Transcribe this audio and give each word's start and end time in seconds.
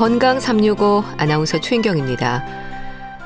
건강 0.00 0.40
365 0.40 1.04
아나운서 1.18 1.60
최인경입니다. 1.60 2.42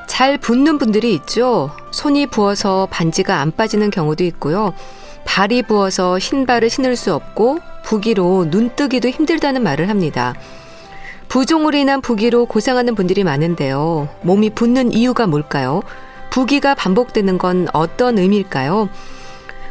잘 0.08 0.38
붓는 0.38 0.78
분들이 0.78 1.14
있죠. 1.14 1.70
손이 1.92 2.26
부어서 2.26 2.88
반지가 2.90 3.38
안 3.38 3.52
빠지는 3.52 3.90
경우도 3.90 4.24
있고요. 4.24 4.74
발이 5.24 5.62
부어서 5.62 6.18
신발을 6.18 6.68
신을 6.68 6.96
수 6.96 7.14
없고 7.14 7.60
부기로 7.84 8.50
눈 8.50 8.74
뜨기도 8.74 9.08
힘들다는 9.08 9.62
말을 9.62 9.88
합니다. 9.88 10.34
부종으로 11.28 11.78
인한 11.78 12.00
부기로 12.00 12.46
고생하는 12.46 12.96
분들이 12.96 13.22
많은데요. 13.22 14.08
몸이 14.22 14.50
붓는 14.50 14.92
이유가 14.94 15.28
뭘까요? 15.28 15.84
부기가 16.30 16.74
반복되는 16.74 17.38
건 17.38 17.68
어떤 17.72 18.18
의미일까요? 18.18 18.88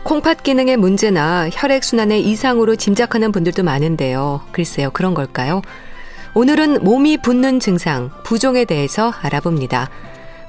콩팥 0.06 0.44
기능의 0.44 0.78
문제나 0.78 1.50
혈액순환의 1.52 2.22
이상으로 2.22 2.78
짐작하는 2.78 3.34
분들도 3.34 3.62
많은데요. 3.62 4.40
글쎄요, 4.54 4.90
그런 4.92 5.14
걸까요? 5.14 5.62
오늘은 6.36 6.84
몸이 6.84 7.18
붓는 7.18 7.60
증상, 7.60 8.10
부종에 8.24 8.66
대해서 8.66 9.14
알아봅니다. 9.22 9.90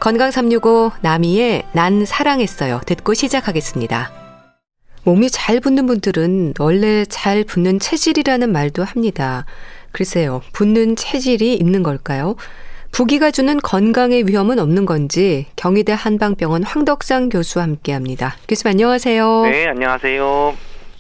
건강 0.01 0.30
365 0.30 0.92
나미의 1.02 1.64
난 1.72 2.06
사랑했어요. 2.06 2.81
듣고 2.86 3.12
시작하겠습니다. 3.12 4.11
몸이 5.05 5.28
잘 5.28 5.61
붓는 5.61 5.86
분들은 5.86 6.55
원래 6.59 7.05
잘 7.05 7.44
붓는 7.44 7.81
체질이라는 7.81 8.50
말도 8.50 8.83
합니다. 8.83 9.44
글쎄요, 9.92 10.41
붓는 10.55 10.97
체질이 10.97 11.55
있는 11.55 11.83
걸까요? 11.83 12.37
부기가 12.91 13.31
주는 13.31 13.59
건강의 13.61 14.27
위험은 14.27 14.59
없는 14.59 14.87
건지 14.87 15.47
경희대 15.56 15.92
한방병원 15.92 16.62
황덕상 16.62 17.28
교수와 17.28 17.64
함께 17.64 17.92
합니다. 17.92 18.37
교수님 18.48 18.70
안녕하세요. 18.70 19.42
네, 19.50 19.66
안녕하세요. 19.66 20.55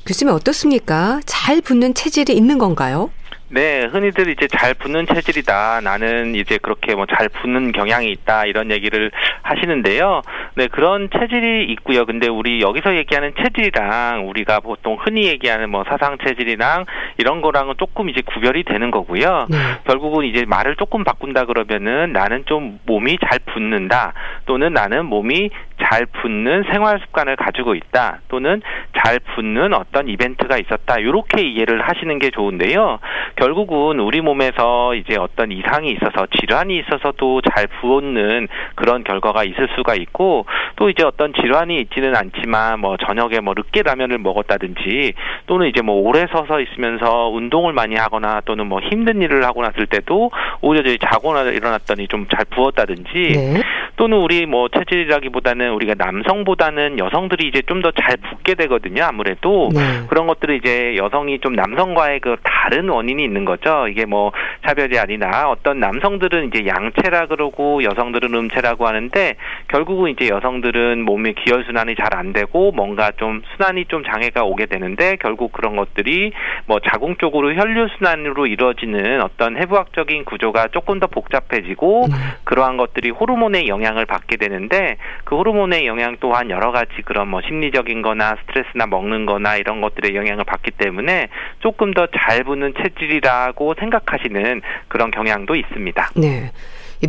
교수님 0.04 0.34
어떻습니까? 0.34 1.20
잘 1.24 1.62
붙는 1.62 1.94
체질이 1.94 2.34
있는 2.36 2.58
건가요? 2.58 3.10
네, 3.50 3.84
흔히들 3.84 4.28
이제 4.30 4.48
잘 4.48 4.74
붙는 4.74 5.06
체질이다. 5.06 5.80
나는 5.82 6.34
이제 6.34 6.58
그렇게 6.58 6.94
뭐 6.94 7.04
잘 7.06 7.28
붙는 7.28 7.72
경향이 7.72 8.10
있다. 8.10 8.46
이런 8.46 8.70
얘기를 8.70 9.10
하시는데요. 9.42 10.22
네, 10.56 10.66
그런 10.68 11.08
체질이 11.10 11.66
있고요. 11.72 12.06
근데 12.06 12.26
우리 12.28 12.60
여기서 12.60 12.96
얘기하는 12.96 13.32
체질이랑 13.36 14.28
우리가 14.28 14.60
보통 14.60 14.96
흔히 14.98 15.26
얘기하는 15.26 15.70
뭐 15.70 15.84
사상 15.86 16.16
체질이랑 16.18 16.86
이런 17.18 17.40
거랑은 17.42 17.74
조금 17.78 18.08
이제 18.08 18.22
구별이 18.22 18.64
되는 18.64 18.90
거고요. 18.90 19.46
네. 19.50 19.56
결국은 19.86 20.24
이제 20.24 20.44
말을 20.46 20.76
조금 20.76 21.04
바꾼다 21.04 21.44
그러면은 21.44 22.12
나는 22.12 22.44
좀 22.46 22.80
몸이 22.86 23.18
잘 23.28 23.38
붙는다. 23.40 24.14
또는 24.46 24.72
나는 24.72 25.04
몸이 25.06 25.50
잘 25.82 26.06
붙는 26.06 26.64
생활 26.72 26.98
습관을 27.00 27.36
가지고 27.36 27.74
있다. 27.74 28.18
또는 28.28 28.60
잘 28.96 29.18
붙는 29.18 29.72
어떤 29.74 30.08
이벤트가 30.08 30.58
있었다. 30.58 30.98
이렇게 30.98 31.42
이해를 31.42 31.80
하시는 31.82 32.18
게 32.18 32.30
좋은데요. 32.30 32.98
결국은 33.36 34.00
우리 34.00 34.20
몸에서 34.20 34.94
이제 34.94 35.16
어떤 35.16 35.50
이상이 35.52 35.90
있어서 35.92 36.26
질환이 36.38 36.78
있어서도 36.78 37.40
잘 37.54 37.66
부었는 37.66 38.48
그런 38.74 39.04
결과가 39.04 39.44
있을 39.44 39.68
수가 39.76 39.94
있고 39.94 40.46
또 40.76 40.90
이제 40.90 41.02
어떤 41.04 41.32
질환이 41.32 41.80
있지는 41.80 42.14
않지만 42.16 42.80
뭐 42.80 42.96
저녁에 42.96 43.40
뭐 43.40 43.54
늦게 43.56 43.82
라면을 43.82 44.18
먹었다든지 44.18 45.14
또는 45.46 45.68
이제 45.68 45.82
뭐 45.82 45.96
오래 45.96 46.26
서서 46.30 46.60
있으면서 46.60 47.28
운동을 47.28 47.72
많이 47.72 47.94
하거나 47.96 48.40
또는 48.44 48.66
뭐 48.66 48.80
힘든 48.80 49.22
일을 49.22 49.44
하고 49.44 49.62
났을 49.62 49.86
때도 49.86 50.30
오히려 50.60 50.94
자고 50.98 51.34
일어났더니 51.38 52.08
좀 52.08 52.24
잘 52.34 52.44
부었다든지 52.46 53.12
네. 53.12 53.62
또는 53.96 54.18
우리 54.18 54.46
뭐 54.46 54.68
체질이라기보다는 54.68 55.63
우리가 55.68 55.94
남성보다는 55.98 56.98
여성들이 56.98 57.48
이제 57.48 57.62
좀 57.62 57.82
더잘 57.82 58.16
붓게 58.16 58.54
되거든요. 58.54 59.04
아무래도 59.04 59.68
네. 59.74 60.06
그런 60.08 60.26
것들이 60.26 60.56
이제 60.56 60.96
여성이 60.96 61.40
좀 61.40 61.54
남성과의 61.54 62.20
그 62.20 62.36
다른 62.42 62.88
원인이 62.88 63.22
있는 63.22 63.44
거죠. 63.44 63.86
이게 63.88 64.06
뭐 64.06 64.32
차별이 64.66 64.98
아니라 64.98 65.50
어떤 65.50 65.78
남성들은 65.78 66.48
이제 66.48 66.66
양체라 66.66 67.26
그러고 67.26 67.82
여성들은 67.84 68.34
음체라고 68.34 68.86
하는데 68.86 69.34
결국은 69.68 70.10
이제 70.10 70.28
여성들은 70.28 71.04
몸의 71.04 71.34
기혈 71.34 71.64
순환이 71.64 71.94
잘 71.96 72.14
안 72.14 72.32
되고 72.32 72.72
뭔가 72.72 73.10
좀 73.16 73.42
순환이 73.54 73.86
좀 73.86 74.04
장애가 74.04 74.44
오게 74.44 74.66
되는데 74.66 75.16
결국 75.20 75.52
그런 75.52 75.76
것들이 75.76 76.32
뭐 76.66 76.78
자궁적으로 76.80 77.54
혈류 77.54 77.88
순환으로 77.98 78.46
이루어지는 78.46 79.22
어떤 79.22 79.56
해부학적인 79.56 80.24
구조가 80.24 80.68
조금 80.68 81.00
더 81.00 81.06
복잡해지고 81.06 82.06
네. 82.08 82.14
그러한 82.44 82.76
것들이 82.76 83.10
호르몬의 83.10 83.68
영향을 83.68 84.06
받게 84.06 84.36
되는데 84.36 84.96
그 85.24 85.36
호르몬 85.36 85.53
의 85.72 85.86
영향 85.86 86.16
또한 86.20 86.50
여러 86.50 86.72
가지 86.72 86.90
그런 87.04 87.28
뭐 87.28 87.40
심리적인 87.42 88.02
거나 88.02 88.36
스트레스나 88.42 88.86
먹는 88.86 89.24
거나 89.26 89.56
이런 89.56 89.80
것들의 89.80 90.14
영향을 90.14 90.44
받기 90.44 90.72
때문에 90.72 91.28
조금 91.60 91.94
더잘 91.94 92.44
부는 92.44 92.74
체질이라고 92.82 93.74
생각하시는 93.78 94.62
그런 94.88 95.10
경향도 95.10 95.54
있습니다. 95.54 96.10
네. 96.16 96.50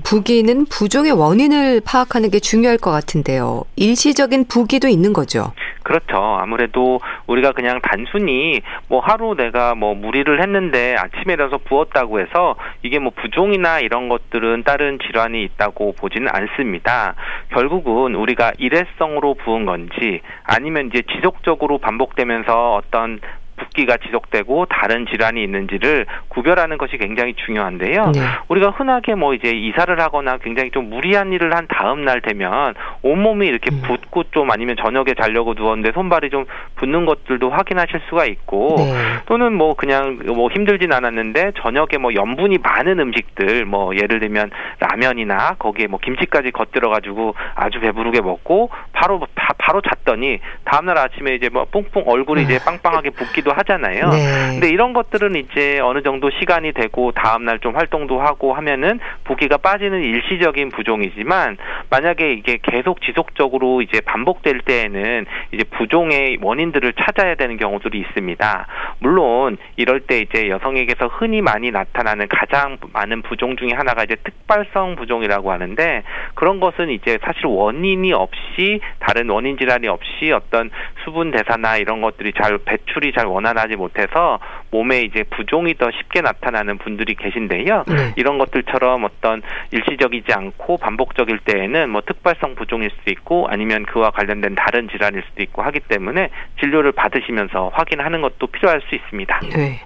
부기는 0.04 0.66
부종의 0.66 1.12
원인을 1.12 1.82
파악하는 1.86 2.30
게 2.30 2.40
중요할 2.40 2.78
것 2.78 2.92
같은데요. 2.92 3.64
일시적인 3.76 4.48
부기도 4.48 4.88
있는 4.88 5.14
거죠. 5.14 5.54
그렇죠. 5.86 6.18
아무래도 6.18 7.00
우리가 7.28 7.52
그냥 7.52 7.80
단순히 7.82 8.62
뭐 8.90 9.02
하루 9.02 9.36
내가 9.36 9.76
뭐 9.76 9.94
무리를 9.94 10.42
했는데 10.42 10.96
아침에 10.98 11.34
일어서 11.34 11.60
부었다고 11.60 12.20
해서 12.20 12.56
이게 12.82 12.98
뭐 12.98 13.12
부종이나 13.16 13.80
이런 13.82 14.10
것들은 14.10 14.64
다른 14.64 14.98
질환이 14.98 15.44
있다고 15.44 15.94
보지는 15.94 16.28
않습니다. 16.34 17.14
결국은 17.50 18.16
우리가 18.16 18.54
일회성으로 18.58 19.36
부은 19.36 19.66
건지 19.66 20.22
아니면 20.44 20.88
이제 20.88 21.04
지속적으로 21.16 21.78
반복되면서 21.78 22.76
어떤 22.76 23.20
붓기가 23.58 23.98
지속되고 23.98 24.66
다른 24.66 25.06
질환이 25.08 25.44
있는지를 25.44 26.06
구별하는 26.30 26.78
것이 26.78 26.98
굉장히 26.98 27.34
중요한데요. 27.46 28.12
네. 28.14 28.22
우리가 28.50 28.72
흔하게 28.72 29.16
뭐 29.16 29.34
이제 29.34 29.50
이사를 29.50 30.00
하거나 30.00 30.38
굉장히 30.38 30.72
좀 30.72 30.90
무리한 30.90 31.32
일을 31.32 31.56
한 31.56 31.68
다음 31.68 32.04
날 32.04 32.22
되면 32.22 32.74
온몸이 33.02 33.48
이렇게 33.48 33.74
음. 33.74 33.82
붓고 33.86 34.26
좀 34.32 34.52
아니면 34.52 34.76
저녁에 34.82 35.14
자려고 35.20 35.54
누웠는데 35.54 35.94
손발이 35.94 36.30
좀 36.30 36.46
붓는 36.76 37.06
것들도 37.06 37.50
확인하실 37.50 38.02
수가 38.10 38.26
있고 38.26 38.76
네. 38.78 38.94
또는 39.26 39.54
뭐 39.54 39.76
그냥 39.76 40.20
뭐 40.26 40.50
힘들진 40.50 40.92
않았는데 40.92 41.54
저녁에 41.62 41.98
뭐 42.00 42.14
염분이 42.14 42.60
많은 42.60 43.00
음식들 43.00 43.66
뭐 43.66 43.96
예를 43.96 44.20
들면 44.20 44.52
라면이나 44.80 45.56
거기에 45.60 45.88
뭐 45.88 46.00
김치까지 46.00 46.52
겉들어 46.52 46.90
가지고 46.90 47.36
아주 47.56 47.80
배부르게 47.80 48.22
먹고 48.22 48.70
바로 48.92 49.20
바, 49.36 49.54
바로 49.58 49.82
잤더니 49.82 50.40
다음 50.66 50.86
날 50.86 50.98
아침에 50.98 51.36
이제 51.36 51.50
뭐 51.50 51.66
뿡뿡 51.66 52.04
얼굴이 52.06 52.44
이제 52.44 52.58
아. 52.58 52.66
빵빵하게 52.66 53.12
붓기 53.12 53.45
되기도 53.46 53.54
하잖아요. 53.54 54.10
네. 54.10 54.50
근데 54.52 54.70
이런 54.70 54.94
것들은 54.94 55.36
이제 55.36 55.80
어느 55.80 56.02
정도 56.02 56.30
시간이 56.32 56.74
되고 56.74 57.12
다음 57.12 57.46
날 57.46 57.56
좀 57.66 57.76
활동도 57.76 58.20
하고 58.20 58.54
하면은 58.54 59.00
부기가 59.24 59.58
빠지는 59.58 60.04
일시적인 60.04 60.70
부종이지만 60.70 61.58
만약에 61.90 62.34
이게 62.34 62.60
계속 62.62 63.02
지속적으로 63.02 63.82
이제 63.82 64.02
반복될 64.02 64.60
때에는 64.60 65.26
이제 65.52 65.64
부종의 65.64 66.40
원인들을 66.42 66.94
찾아야 66.94 67.36
되는 67.36 67.58
경우들이 67.58 67.98
있습니다. 68.00 68.68
물론 69.00 69.58
이럴 69.78 70.02
때 70.02 70.20
이제 70.20 70.50
여성에게서 70.50 71.08
흔히 71.08 71.42
많이 71.42 71.72
나타나는 71.72 72.28
가장 72.28 72.78
많은 72.94 73.22
부종 73.24 73.56
중에 73.56 73.70
하나가 73.74 74.04
이제 74.04 74.16
특발성 74.24 74.96
부종이라고 74.96 75.52
하는데 75.52 76.04
그런 76.36 76.60
것은 76.60 76.90
이제 76.90 77.18
사실 77.24 77.46
원인이 77.46 78.12
없이 78.14 78.80
다른 79.00 79.30
원인 79.30 79.58
질환이 79.58 79.88
없이 79.88 80.32
어떤 80.32 80.70
수분 81.04 81.32
대사나 81.32 81.78
이런 81.78 82.02
것들이 82.02 82.34
잘 82.34 82.58
배출이 82.58 83.14
잘 83.14 83.26
원활하지 83.36 83.76
못해서 83.76 84.40
몸에 84.72 85.02
이제 85.02 85.24
부종이 85.24 85.74
더 85.76 85.92
쉽게 85.92 86.22
나타나는 86.22 86.78
분들이 86.78 87.16
계신데요. 87.16 87.84
네. 87.88 88.14
이런 88.16 88.38
것들처럼 88.38 89.04
어떤 89.04 89.42
일시적이지 89.72 90.32
않고 90.34 90.78
반복적일 90.78 91.40
때에는 91.40 91.90
뭐 91.90 92.02
특발성 92.02 92.56
부종일 92.56 92.90
수도 92.92 93.12
있고 93.12 93.48
아니면 93.50 93.86
그와 93.86 94.12
관련된 94.12 94.56
다른 94.56 94.88
질환일 94.90 95.24
수도 95.30 95.44
있고 95.44 95.62
하기 95.64 95.82
때문에 95.82 96.30
진료를 96.60 96.94
받으시면서 96.94 97.72
확인하는 97.74 98.22
것도 98.22 98.48
필요할 98.48 98.82
수 98.88 98.96
있습니다. 98.96 99.40
네. 99.56 99.82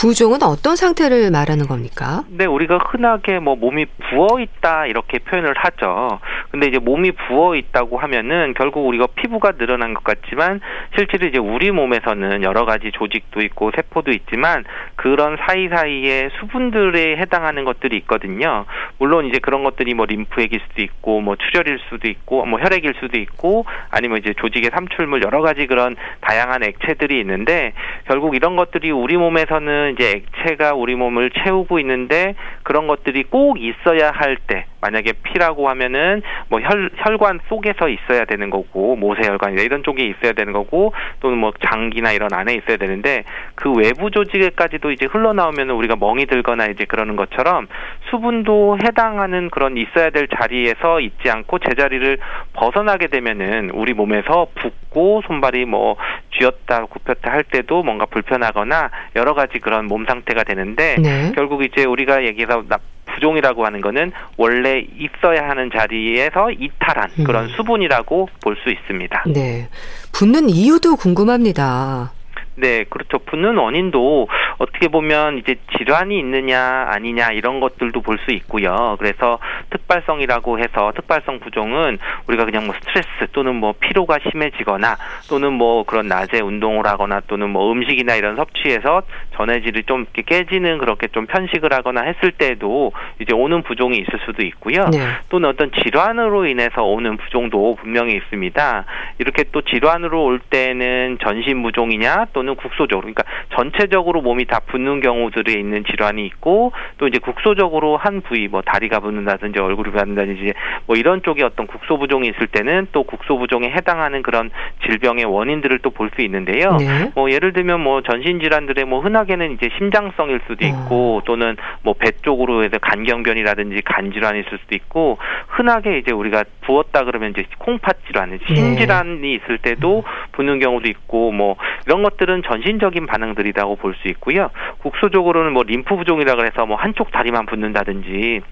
부종은 0.00 0.44
어떤 0.44 0.76
상태를 0.76 1.32
말하는 1.32 1.66
겁니까? 1.66 2.22
네, 2.28 2.46
우리가 2.46 2.78
흔하게 2.78 3.40
뭐 3.40 3.56
몸이 3.56 3.86
부어 3.86 4.38
있다 4.38 4.86
이렇게 4.86 5.18
표현을 5.18 5.54
하죠. 5.56 6.20
근데 6.52 6.68
이제 6.68 6.78
몸이 6.78 7.10
부어 7.10 7.56
있다고 7.56 7.98
하면은 7.98 8.54
결국 8.54 8.86
우리가 8.86 9.08
피부가 9.16 9.52
늘어난 9.58 9.94
것 9.94 10.04
같지만 10.04 10.60
실제로 10.96 11.26
이제 11.26 11.38
우리 11.38 11.72
몸에서는 11.72 12.44
여러 12.44 12.64
가지 12.64 12.92
조직도 12.92 13.40
있고 13.40 13.72
세포도 13.74 14.12
있지만 14.12 14.64
그런 14.94 15.36
사이사이에 15.36 16.30
수분들에 16.38 17.16
해당하는 17.16 17.64
것들이 17.64 17.96
있거든요. 17.96 18.66
물론 18.98 19.26
이제 19.26 19.40
그런 19.40 19.64
것들이 19.64 19.94
뭐 19.94 20.06
림프액일 20.06 20.60
수도 20.68 20.80
있고 20.80 21.20
뭐 21.20 21.34
출혈일 21.34 21.80
수도 21.88 22.06
있고 22.08 22.46
뭐 22.46 22.60
혈액일 22.60 22.94
수도 23.00 23.18
있고 23.18 23.66
아니면 23.90 24.18
이제 24.18 24.32
조직의 24.32 24.70
삼출물 24.72 25.24
여러 25.24 25.42
가지 25.42 25.66
그런 25.66 25.96
다양한 26.20 26.62
액체들이 26.62 27.18
있는데 27.18 27.72
결국 28.06 28.36
이런 28.36 28.54
것들이 28.54 28.92
우리 28.92 29.16
몸에서는 29.16 29.87
이제 29.90 30.22
액체가 30.36 30.74
우리 30.74 30.94
몸을 30.94 31.30
채우고 31.30 31.78
있는데 31.80 32.34
그런 32.68 32.86
것들이 32.86 33.22
꼭 33.24 33.58
있어야 33.58 34.10
할 34.10 34.36
때 34.46 34.66
만약에 34.80 35.12
피라고 35.24 35.68
하면은 35.70 36.22
뭐 36.48 36.60
혈, 36.60 36.90
혈관 36.96 37.40
속에서 37.48 37.88
있어야 37.88 38.24
되는 38.24 38.50
거고 38.50 38.96
모세혈관 38.96 39.58
이런 39.58 39.82
쪽에 39.82 40.04
있어야 40.04 40.32
되는 40.32 40.52
거고 40.52 40.92
또는 41.20 41.38
뭐 41.38 41.52
장기나 41.64 42.12
이런 42.12 42.32
안에 42.32 42.54
있어야 42.54 42.76
되는데 42.76 43.24
그 43.54 43.72
외부 43.72 44.10
조직에까지도 44.10 44.92
이제 44.92 45.06
흘러나오면 45.06 45.70
우리가 45.70 45.96
멍이 45.96 46.26
들거나 46.26 46.66
이제 46.66 46.84
그러는 46.84 47.16
것처럼 47.16 47.66
수분도 48.10 48.78
해당하는 48.84 49.50
그런 49.50 49.76
있어야 49.76 50.10
될 50.10 50.28
자리에서 50.28 51.00
있지 51.00 51.28
않고 51.30 51.58
제자리를 51.58 52.18
벗어나게 52.52 53.08
되면은 53.08 53.70
우리 53.74 53.94
몸에서 53.94 54.46
붓고 54.54 55.22
손발이 55.26 55.64
뭐 55.64 55.96
쥐었다 56.38 56.86
굽혔다 56.86 57.32
할 57.32 57.42
때도 57.44 57.82
뭔가 57.82 58.06
불편하거나 58.06 58.90
여러 59.16 59.34
가지 59.34 59.58
그런 59.58 59.86
몸 59.86 60.06
상태가 60.06 60.44
되는데 60.44 60.96
네. 61.02 61.32
결국 61.34 61.64
이제 61.64 61.84
우리가 61.84 62.24
얘기해서 62.24 62.57
부종이라고 63.06 63.64
하는 63.66 63.80
거는 63.80 64.12
원래 64.36 64.84
있어야 64.98 65.48
하는 65.48 65.70
자리에서 65.74 66.50
이탈한 66.52 67.10
음. 67.18 67.24
그런 67.24 67.48
수분이라고 67.48 68.28
볼 68.42 68.56
수 68.62 68.70
있습니다. 68.70 69.24
네. 69.34 69.68
붓는 70.12 70.50
이유도 70.50 70.96
궁금합니다. 70.96 72.12
네, 72.60 72.84
그렇죠. 72.84 73.18
붓는 73.18 73.56
원인도 73.56 74.28
어떻게 74.58 74.88
보면 74.88 75.38
이제 75.38 75.56
질환이 75.76 76.18
있느냐 76.18 76.88
아니냐 76.90 77.32
이런 77.32 77.60
것들도 77.60 78.02
볼 78.02 78.18
수 78.18 78.32
있고요. 78.32 78.96
그래서 78.98 79.38
특발성이라고 79.70 80.58
해서 80.58 80.92
특발성 80.94 81.40
부종은 81.40 81.98
우리가 82.26 82.44
그냥 82.44 82.66
뭐 82.66 82.74
스트레스 82.80 83.30
또는 83.32 83.54
뭐 83.54 83.74
피로가 83.78 84.18
심해지거나 84.30 84.96
또는 85.28 85.52
뭐 85.52 85.84
그런 85.84 86.08
낮에 86.08 86.40
운동을 86.40 86.86
하거나 86.86 87.20
또는 87.26 87.50
뭐 87.50 87.70
음식이나 87.72 88.16
이런 88.16 88.36
섭취에서 88.36 89.02
전해질이 89.36 89.84
좀 89.84 90.06
깨지는 90.12 90.78
그렇게 90.78 91.08
좀 91.08 91.26
편식을 91.26 91.72
하거나 91.72 92.02
했을 92.02 92.32
때도 92.32 92.92
이제 93.20 93.32
오는 93.34 93.62
부종이 93.62 93.98
있을 93.98 94.18
수도 94.24 94.42
있고요. 94.42 94.86
네. 94.90 94.98
또는 95.28 95.48
어떤 95.50 95.70
질환으로 95.70 96.46
인해서 96.46 96.82
오는 96.82 97.16
부종도 97.16 97.76
분명히 97.76 98.14
있습니다. 98.16 98.84
이렇게 99.18 99.44
또 99.52 99.62
질환으로 99.62 100.24
올 100.24 100.40
때는 100.40 101.18
전신 101.22 101.62
부종이냐 101.62 102.26
또는 102.32 102.47
경우는 102.48 102.56
국소적으로 102.56 103.00
그러니까 103.02 103.24
전체적으로 103.54 104.22
몸이 104.22 104.46
다 104.46 104.60
붓는 104.66 105.00
경우들이 105.00 105.52
있는 105.52 105.84
질환이 105.84 106.24
있고 106.26 106.72
또 106.96 107.06
이제 107.06 107.18
국소적으로 107.18 107.96
한 107.98 108.22
부위 108.22 108.48
뭐 108.48 108.62
다리가 108.62 109.00
붓는다든지 109.00 109.58
얼굴이 109.58 109.90
붓는다든지 109.90 110.54
뭐 110.86 110.96
이런 110.96 111.22
쪽에 111.22 111.44
어떤 111.44 111.66
국소 111.66 111.98
부종이 111.98 112.28
있을 112.28 112.46
때는 112.46 112.88
또 112.92 113.02
국소 113.04 113.38
부종에 113.38 113.70
해당하는 113.70 114.22
그런 114.22 114.50
질병의 114.86 115.26
원인들을 115.26 115.78
또 115.80 115.90
볼 115.90 116.08
수 116.14 116.22
있는데요. 116.22 116.76
네. 116.76 117.10
뭐 117.14 117.30
예를 117.30 117.52
들면 117.52 117.80
뭐 117.80 118.02
전신 118.02 118.40
질환들의 118.40 118.84
뭐 118.84 119.00
흔하게는 119.00 119.52
이제 119.52 119.68
심장성일 119.76 120.40
수도 120.46 120.64
있고 120.64 121.18
어. 121.18 121.22
또는 121.24 121.56
뭐 121.82 121.94
배 121.98 122.12
쪽으로 122.22 122.62
해서 122.62 122.78
간경변이라든지 122.78 123.82
간 123.84 124.12
질환이 124.12 124.40
있을 124.40 124.58
수도 124.58 124.76
있고 124.76 125.18
흔하게 125.48 125.98
이제 125.98 126.12
우리가 126.12 126.44
부었다 126.60 127.04
그러면 127.04 127.30
이제 127.30 127.44
콩팥 127.58 128.06
질환, 128.06 128.38
신질환이 128.46 129.20
네. 129.20 129.34
있을 129.34 129.58
때도 129.58 130.04
붓는 130.32 130.60
경우도 130.60 130.88
있고 130.88 131.32
뭐 131.32 131.56
이런 131.86 132.02
것들은 132.02 132.37
이런 132.38 132.42
전신적인 132.42 133.06
반응들이라고 133.06 133.76
볼 133.76 133.94
수 133.98 134.06
있고요. 134.08 134.50
국소적으로는 134.82 135.52
뭐 135.52 135.64
림프 135.64 135.96
부종이라 135.96 136.36
그래서 136.36 136.66
뭐 136.66 136.76
한쪽 136.76 137.10
다리만 137.10 137.46
붓는다든지 137.46 138.42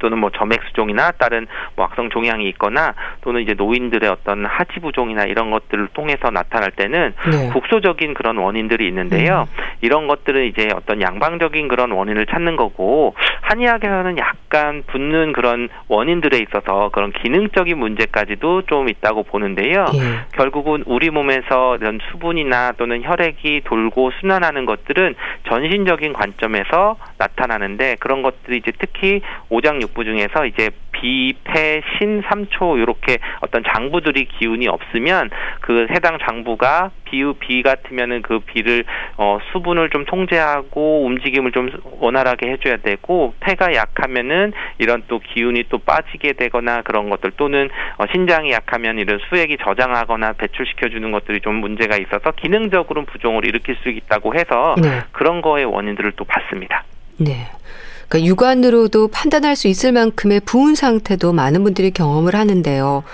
또는 0.00 0.18
뭐 0.18 0.30
점액 0.30 0.60
수종이나 0.68 1.12
다른 1.12 1.46
뭐 1.76 1.86
악성 1.86 2.10
종양이 2.10 2.48
있거나 2.50 2.94
또는 3.20 3.42
이제 3.42 3.54
노인들의 3.54 4.08
어떤 4.10 4.44
하지 4.44 4.80
부종이나 4.80 5.24
이런 5.24 5.50
것들을 5.50 5.88
통해서 5.94 6.30
나타날 6.30 6.72
때는 6.72 7.14
네. 7.30 7.50
국소적인 7.52 8.14
그런 8.14 8.36
원인들이 8.36 8.86
있는데요. 8.88 9.46
음. 9.48 9.64
이런 9.82 10.08
것들은 10.08 10.46
이제 10.46 10.68
어떤 10.74 11.00
양방적인 11.00 11.68
그런 11.68 11.92
원인을 11.92 12.26
찾는 12.26 12.56
거고 12.56 13.14
한의학에서는 13.42 14.18
약간 14.18 14.82
붙는 14.86 15.32
그런 15.32 15.68
원인들에 15.88 16.38
있어서 16.38 16.90
그런 16.92 17.12
기능적인 17.12 17.78
문제까지도 17.78 18.62
좀 18.62 18.88
있다고 18.88 19.24
보는데요. 19.24 19.86
예. 19.94 20.00
결국은 20.32 20.82
우리 20.86 21.10
몸에서 21.10 21.76
이런 21.76 21.98
수분이나 22.10 22.72
또는 22.72 23.02
혈액이 23.02 23.62
돌고 23.64 24.12
순환하는 24.20 24.66
것들은 24.66 25.14
전신적인 25.48 26.12
관점에서 26.12 26.96
나타나는데 27.18 27.96
그런 28.00 28.22
것들이 28.22 28.58
이제 28.58 28.72
특히 28.78 29.20
오장육 29.48 29.89
족부 29.90 30.04
중에서 30.04 30.46
이제 30.46 30.70
비, 30.92 31.34
폐, 31.44 31.82
신, 31.98 32.22
삼초 32.28 32.78
이렇게 32.78 33.18
어떤 33.40 33.62
장부들이 33.64 34.26
기운이 34.26 34.68
없으면 34.68 35.30
그 35.60 35.86
해당 35.90 36.18
장부가 36.18 36.90
비우 37.04 37.34
비 37.34 37.62
같으면은 37.62 38.22
그 38.22 38.40
비를 38.40 38.84
어 39.16 39.38
수분을 39.52 39.90
좀 39.90 40.04
통제하고 40.04 41.04
움직임을 41.06 41.52
좀 41.52 41.70
원활하게 42.00 42.50
해줘야 42.52 42.76
되고 42.78 43.34
폐가 43.40 43.74
약하면은 43.74 44.52
이런 44.78 45.02
또 45.08 45.20
기운이 45.20 45.64
또 45.68 45.78
빠지게 45.78 46.34
되거나 46.34 46.82
그런 46.82 47.08
것들 47.08 47.32
또는 47.36 47.68
어 47.98 48.04
신장이 48.12 48.52
약하면 48.52 48.98
이런 48.98 49.18
수액이 49.28 49.58
저장하거나 49.64 50.34
배출시켜 50.34 50.88
주는 50.88 51.10
것들이 51.10 51.40
좀 51.40 51.56
문제가 51.56 51.96
있어서 51.96 52.32
기능적으로 52.32 53.04
부종을 53.06 53.44
일으킬 53.46 53.76
수 53.82 53.88
있다고 53.88 54.34
해서 54.34 54.74
네. 54.80 55.00
그런 55.12 55.40
거의 55.40 55.64
원인들을 55.64 56.12
또 56.12 56.24
봤습니다. 56.24 56.84
네. 57.18 57.46
그러니까 58.10 58.28
육안으로도 58.28 59.08
판단할 59.08 59.54
수 59.54 59.68
있을 59.68 59.92
만큼의 59.92 60.40
부은 60.40 60.74
상태도 60.74 61.32
많은 61.32 61.62
분들이 61.62 61.92
경험을 61.92 62.34
하는데요. 62.34 63.04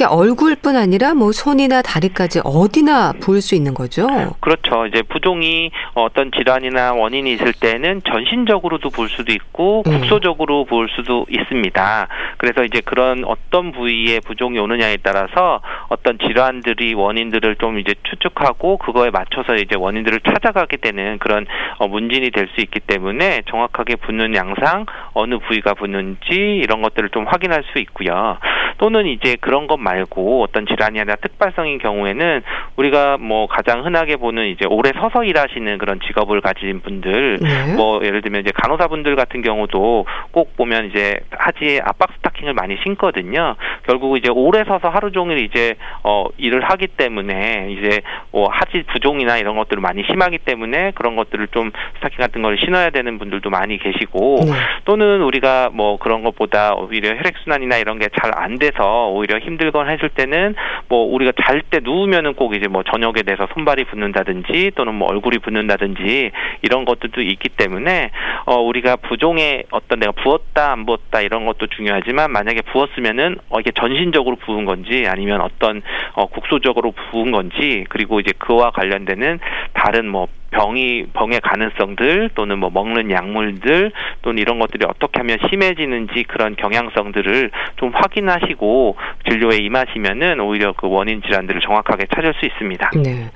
그러니까 0.00 0.16
얼굴뿐 0.16 0.76
아니라 0.76 1.12
뭐 1.12 1.30
손이나 1.30 1.82
다리까지 1.82 2.40
어디나 2.42 3.12
부을 3.20 3.42
수 3.42 3.54
있는 3.54 3.74
거죠. 3.74 4.06
그렇죠. 4.40 4.86
이제 4.86 5.02
부종이 5.02 5.70
어떤 5.92 6.30
질환이나 6.32 6.94
원인이 6.94 7.30
있을 7.34 7.52
때는 7.52 8.00
전신적으로도 8.08 8.88
부을 8.88 9.10
수도 9.10 9.30
있고 9.32 9.82
네. 9.84 9.98
국소적으로 9.98 10.64
부을 10.64 10.88
수도 10.96 11.26
있습니다. 11.28 12.08
그래서 12.38 12.64
이제 12.64 12.80
그런 12.82 13.24
어떤 13.26 13.72
부위에 13.72 14.20
부종이 14.20 14.58
오느냐에 14.58 14.96
따라서 15.02 15.60
어떤 15.88 16.18
질환들이 16.18 16.94
원인들을 16.94 17.56
좀 17.56 17.78
이제 17.78 17.94
추측하고 18.04 18.78
그거에 18.78 19.10
맞춰서 19.10 19.56
이제 19.56 19.76
원인들을 19.76 20.20
찾아가게 20.20 20.78
되는 20.78 21.18
그런 21.18 21.46
어, 21.78 21.88
문진이 21.88 22.30
될 22.30 22.50
수 22.54 22.60
있기 22.62 22.80
때문에 22.80 23.42
정확하게 23.48 23.96
붓는 23.96 24.34
양상 24.34 24.86
어느 25.12 25.38
부위가 25.38 25.74
붓는지 25.74 26.30
이런 26.30 26.82
것들을 26.82 27.10
좀 27.10 27.26
확인할 27.28 27.62
수 27.72 27.78
있고요. 27.78 28.38
또는 28.78 29.06
이제 29.06 29.36
그런 29.40 29.66
것 29.66 29.76
말고 29.90 30.42
어떤 30.42 30.66
질환이 30.66 31.00
아니라 31.00 31.16
특발성인 31.16 31.78
경우에는 31.78 32.42
우리가 32.76 33.18
뭐 33.18 33.46
가장 33.46 33.84
흔하게 33.84 34.16
보는 34.16 34.46
이제 34.46 34.66
오래 34.68 34.92
서서 34.94 35.24
일하시는 35.24 35.78
그런 35.78 36.00
직업을 36.06 36.40
가진 36.40 36.80
분들 36.80 37.38
네. 37.40 37.74
뭐 37.74 38.00
예를 38.04 38.22
들면 38.22 38.42
이제 38.42 38.52
간호사분들 38.54 39.16
같은 39.16 39.42
경우도 39.42 40.06
꼭 40.30 40.56
보면 40.56 40.86
이제 40.86 41.20
하지에 41.30 41.80
압박 41.84 42.12
스타킹을 42.16 42.54
많이 42.54 42.76
신거든요. 42.82 43.56
결국 43.86 44.16
이제 44.16 44.30
오래 44.30 44.64
서서 44.64 44.88
하루 44.88 45.10
종일 45.12 45.38
이제 45.38 45.74
어 46.04 46.26
일을 46.38 46.62
하기 46.62 46.88
때문에 46.88 47.68
이제 47.70 48.00
뭐 48.30 48.48
하지 48.50 48.84
부종이나 48.92 49.38
이런 49.38 49.56
것들을 49.56 49.80
많이 49.80 50.04
심하기 50.04 50.38
때문에 50.38 50.92
그런 50.94 51.16
것들을 51.16 51.48
좀 51.48 51.70
스타킹 51.96 52.18
같은 52.18 52.42
걸 52.42 52.58
신어야 52.58 52.90
되는 52.90 53.18
분들도 53.18 53.50
많이 53.50 53.78
계시고 53.78 54.40
네. 54.44 54.52
또는 54.84 55.22
우리가 55.22 55.70
뭐 55.72 55.98
그런 55.98 56.22
것보다 56.22 56.74
오히려 56.74 57.10
혈액 57.10 57.34
순환이나 57.44 57.76
이런 57.76 57.98
게 57.98 58.08
잘 58.08 58.30
안 58.34 58.58
돼서 58.58 59.08
오히려 59.08 59.38
힘들거나 59.38 59.79
했을 59.88 60.08
때는 60.08 60.54
뭐 60.88 61.04
우리가 61.04 61.32
잘 61.42 61.60
때 61.70 61.78
누우면은 61.82 62.34
꼭 62.34 62.54
이제 62.54 62.68
뭐 62.68 62.82
저녁에 62.82 63.22
대해서 63.24 63.46
손발이 63.54 63.84
붓는다든지 63.84 64.72
또는 64.74 64.94
뭐 64.94 65.08
얼굴이 65.08 65.38
붓는다든지 65.38 66.30
이런 66.62 66.84
것들도 66.84 67.20
있기 67.22 67.50
때문에 67.50 68.10
어 68.46 68.56
우리가 68.56 68.96
부종에 68.96 69.64
어떤 69.70 70.00
내가 70.00 70.12
부었다 70.12 70.72
안 70.72 70.86
부었다 70.86 71.20
이런 71.20 71.46
것도 71.46 71.68
중요하지만 71.68 72.32
만약에 72.32 72.62
부었으면은 72.62 73.36
어 73.50 73.60
이게 73.60 73.70
전신적으로 73.72 74.36
부은 74.36 74.64
건지 74.64 75.04
아니면 75.06 75.40
어떤 75.42 75.82
어 76.14 76.26
국소적으로 76.26 76.92
부은 76.92 77.30
건지 77.30 77.84
그리고 77.88 78.18
이제 78.20 78.32
그와 78.38 78.70
관련되는 78.70 79.38
다른 79.74 80.08
뭐 80.08 80.28
병이 80.50 81.06
병의 81.12 81.40
가능성들 81.40 82.30
또는 82.34 82.58
뭐 82.58 82.70
먹는 82.70 83.10
약물들 83.10 83.92
또는 84.22 84.38
이런 84.38 84.58
것들이 84.58 84.84
어떻게 84.86 85.20
하면 85.20 85.38
심해지는지 85.48 86.24
그런 86.24 86.56
경향성들을 86.56 87.50
좀 87.76 87.92
확인하시고 87.94 88.96
진료에 89.28 89.58
임하시면은 89.58 90.40
오히려 90.40 90.72
그 90.72 90.88
원인 90.88 91.22
질환들을 91.22 91.60
정확하게 91.60 92.06
찾을 92.14 92.34
수 92.34 92.46
있습니다. 92.46 92.90
네. 93.02 93.30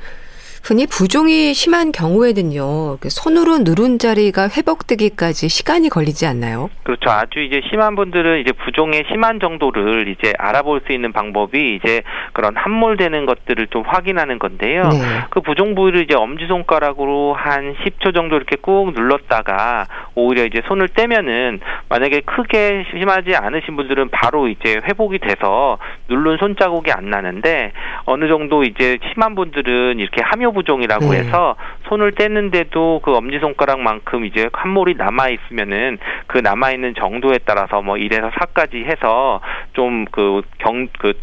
흔히 0.67 0.87
부종이 0.87 1.53
심한 1.53 1.93
경우에는요, 1.93 2.97
그 2.99 3.11
손으로 3.11 3.59
누른 3.59 3.99
자리가 3.99 4.49
회복되기까지 4.49 5.51
시간이 5.51 5.91
걸리지 5.91 6.27
않나요? 6.27 6.71
그렇죠. 6.85 7.11
아주 7.11 7.41
이제 7.41 7.61
심한 7.69 7.95
분들은 7.95 8.41
이제 8.41 8.51
부종의 8.53 9.05
심한 9.11 9.41
정도를 9.41 10.09
이제 10.09 10.33
알아볼 10.39 10.81
수 10.87 10.93
있는 10.93 11.13
방법이 11.13 11.77
이제 11.77 12.01
그런 12.33 12.57
함몰되는 12.57 13.27
것들을 13.27 13.67
좀 13.67 13.83
확인하는 13.87 14.39
건데요. 14.39 14.85
네. 14.85 15.01
그 15.29 15.43
부종 15.43 15.75
부위를 15.75 16.03
이제 16.03 16.15
엄지손가락으로 16.15 17.35
한 17.35 17.75
10초 17.85 18.15
정도 18.15 18.37
이렇게 18.37 18.57
꾹 18.57 18.95
눌렀다가 18.95 19.87
오히려 20.15 20.47
이제 20.47 20.63
손을 20.67 20.89
떼면은 20.89 21.61
만약에 21.91 22.21
크게 22.21 22.87
심하지 22.91 23.37
않으신 23.37 23.77
분들은 23.77 24.09
바로 24.09 24.49
이제 24.49 24.81
회복이 24.83 25.19
돼서 25.19 25.77
누른 26.09 26.39
손자국이 26.39 26.91
안 26.91 27.11
나는데 27.11 27.73
어느 28.07 28.29
정도 28.29 28.65
이제 28.65 28.97
심한 29.13 29.35
분들은 29.35 29.99
이렇게 29.99 30.23
함요 30.23 30.54
부종이라고 30.55 31.13
네. 31.13 31.19
해서 31.19 31.57
손을 31.89 32.13
떼는데도 32.13 33.01
그 33.05 33.15
엄지 33.15 33.39
손가락만큼 33.41 34.25
이제 34.25 34.49
함몰이 34.53 34.95
남아 34.95 35.29
있으면은 35.29 35.99
그 36.27 36.39
남아 36.39 36.73
있는 36.73 36.95
정도에 36.95 37.39
따라서 37.45 37.83
뭐 37.83 37.97
1에서 37.97 38.31
4까지 38.33 38.85
해서 38.85 39.41
좀 39.75 40.05
그 40.15 40.43
경그 40.59 41.15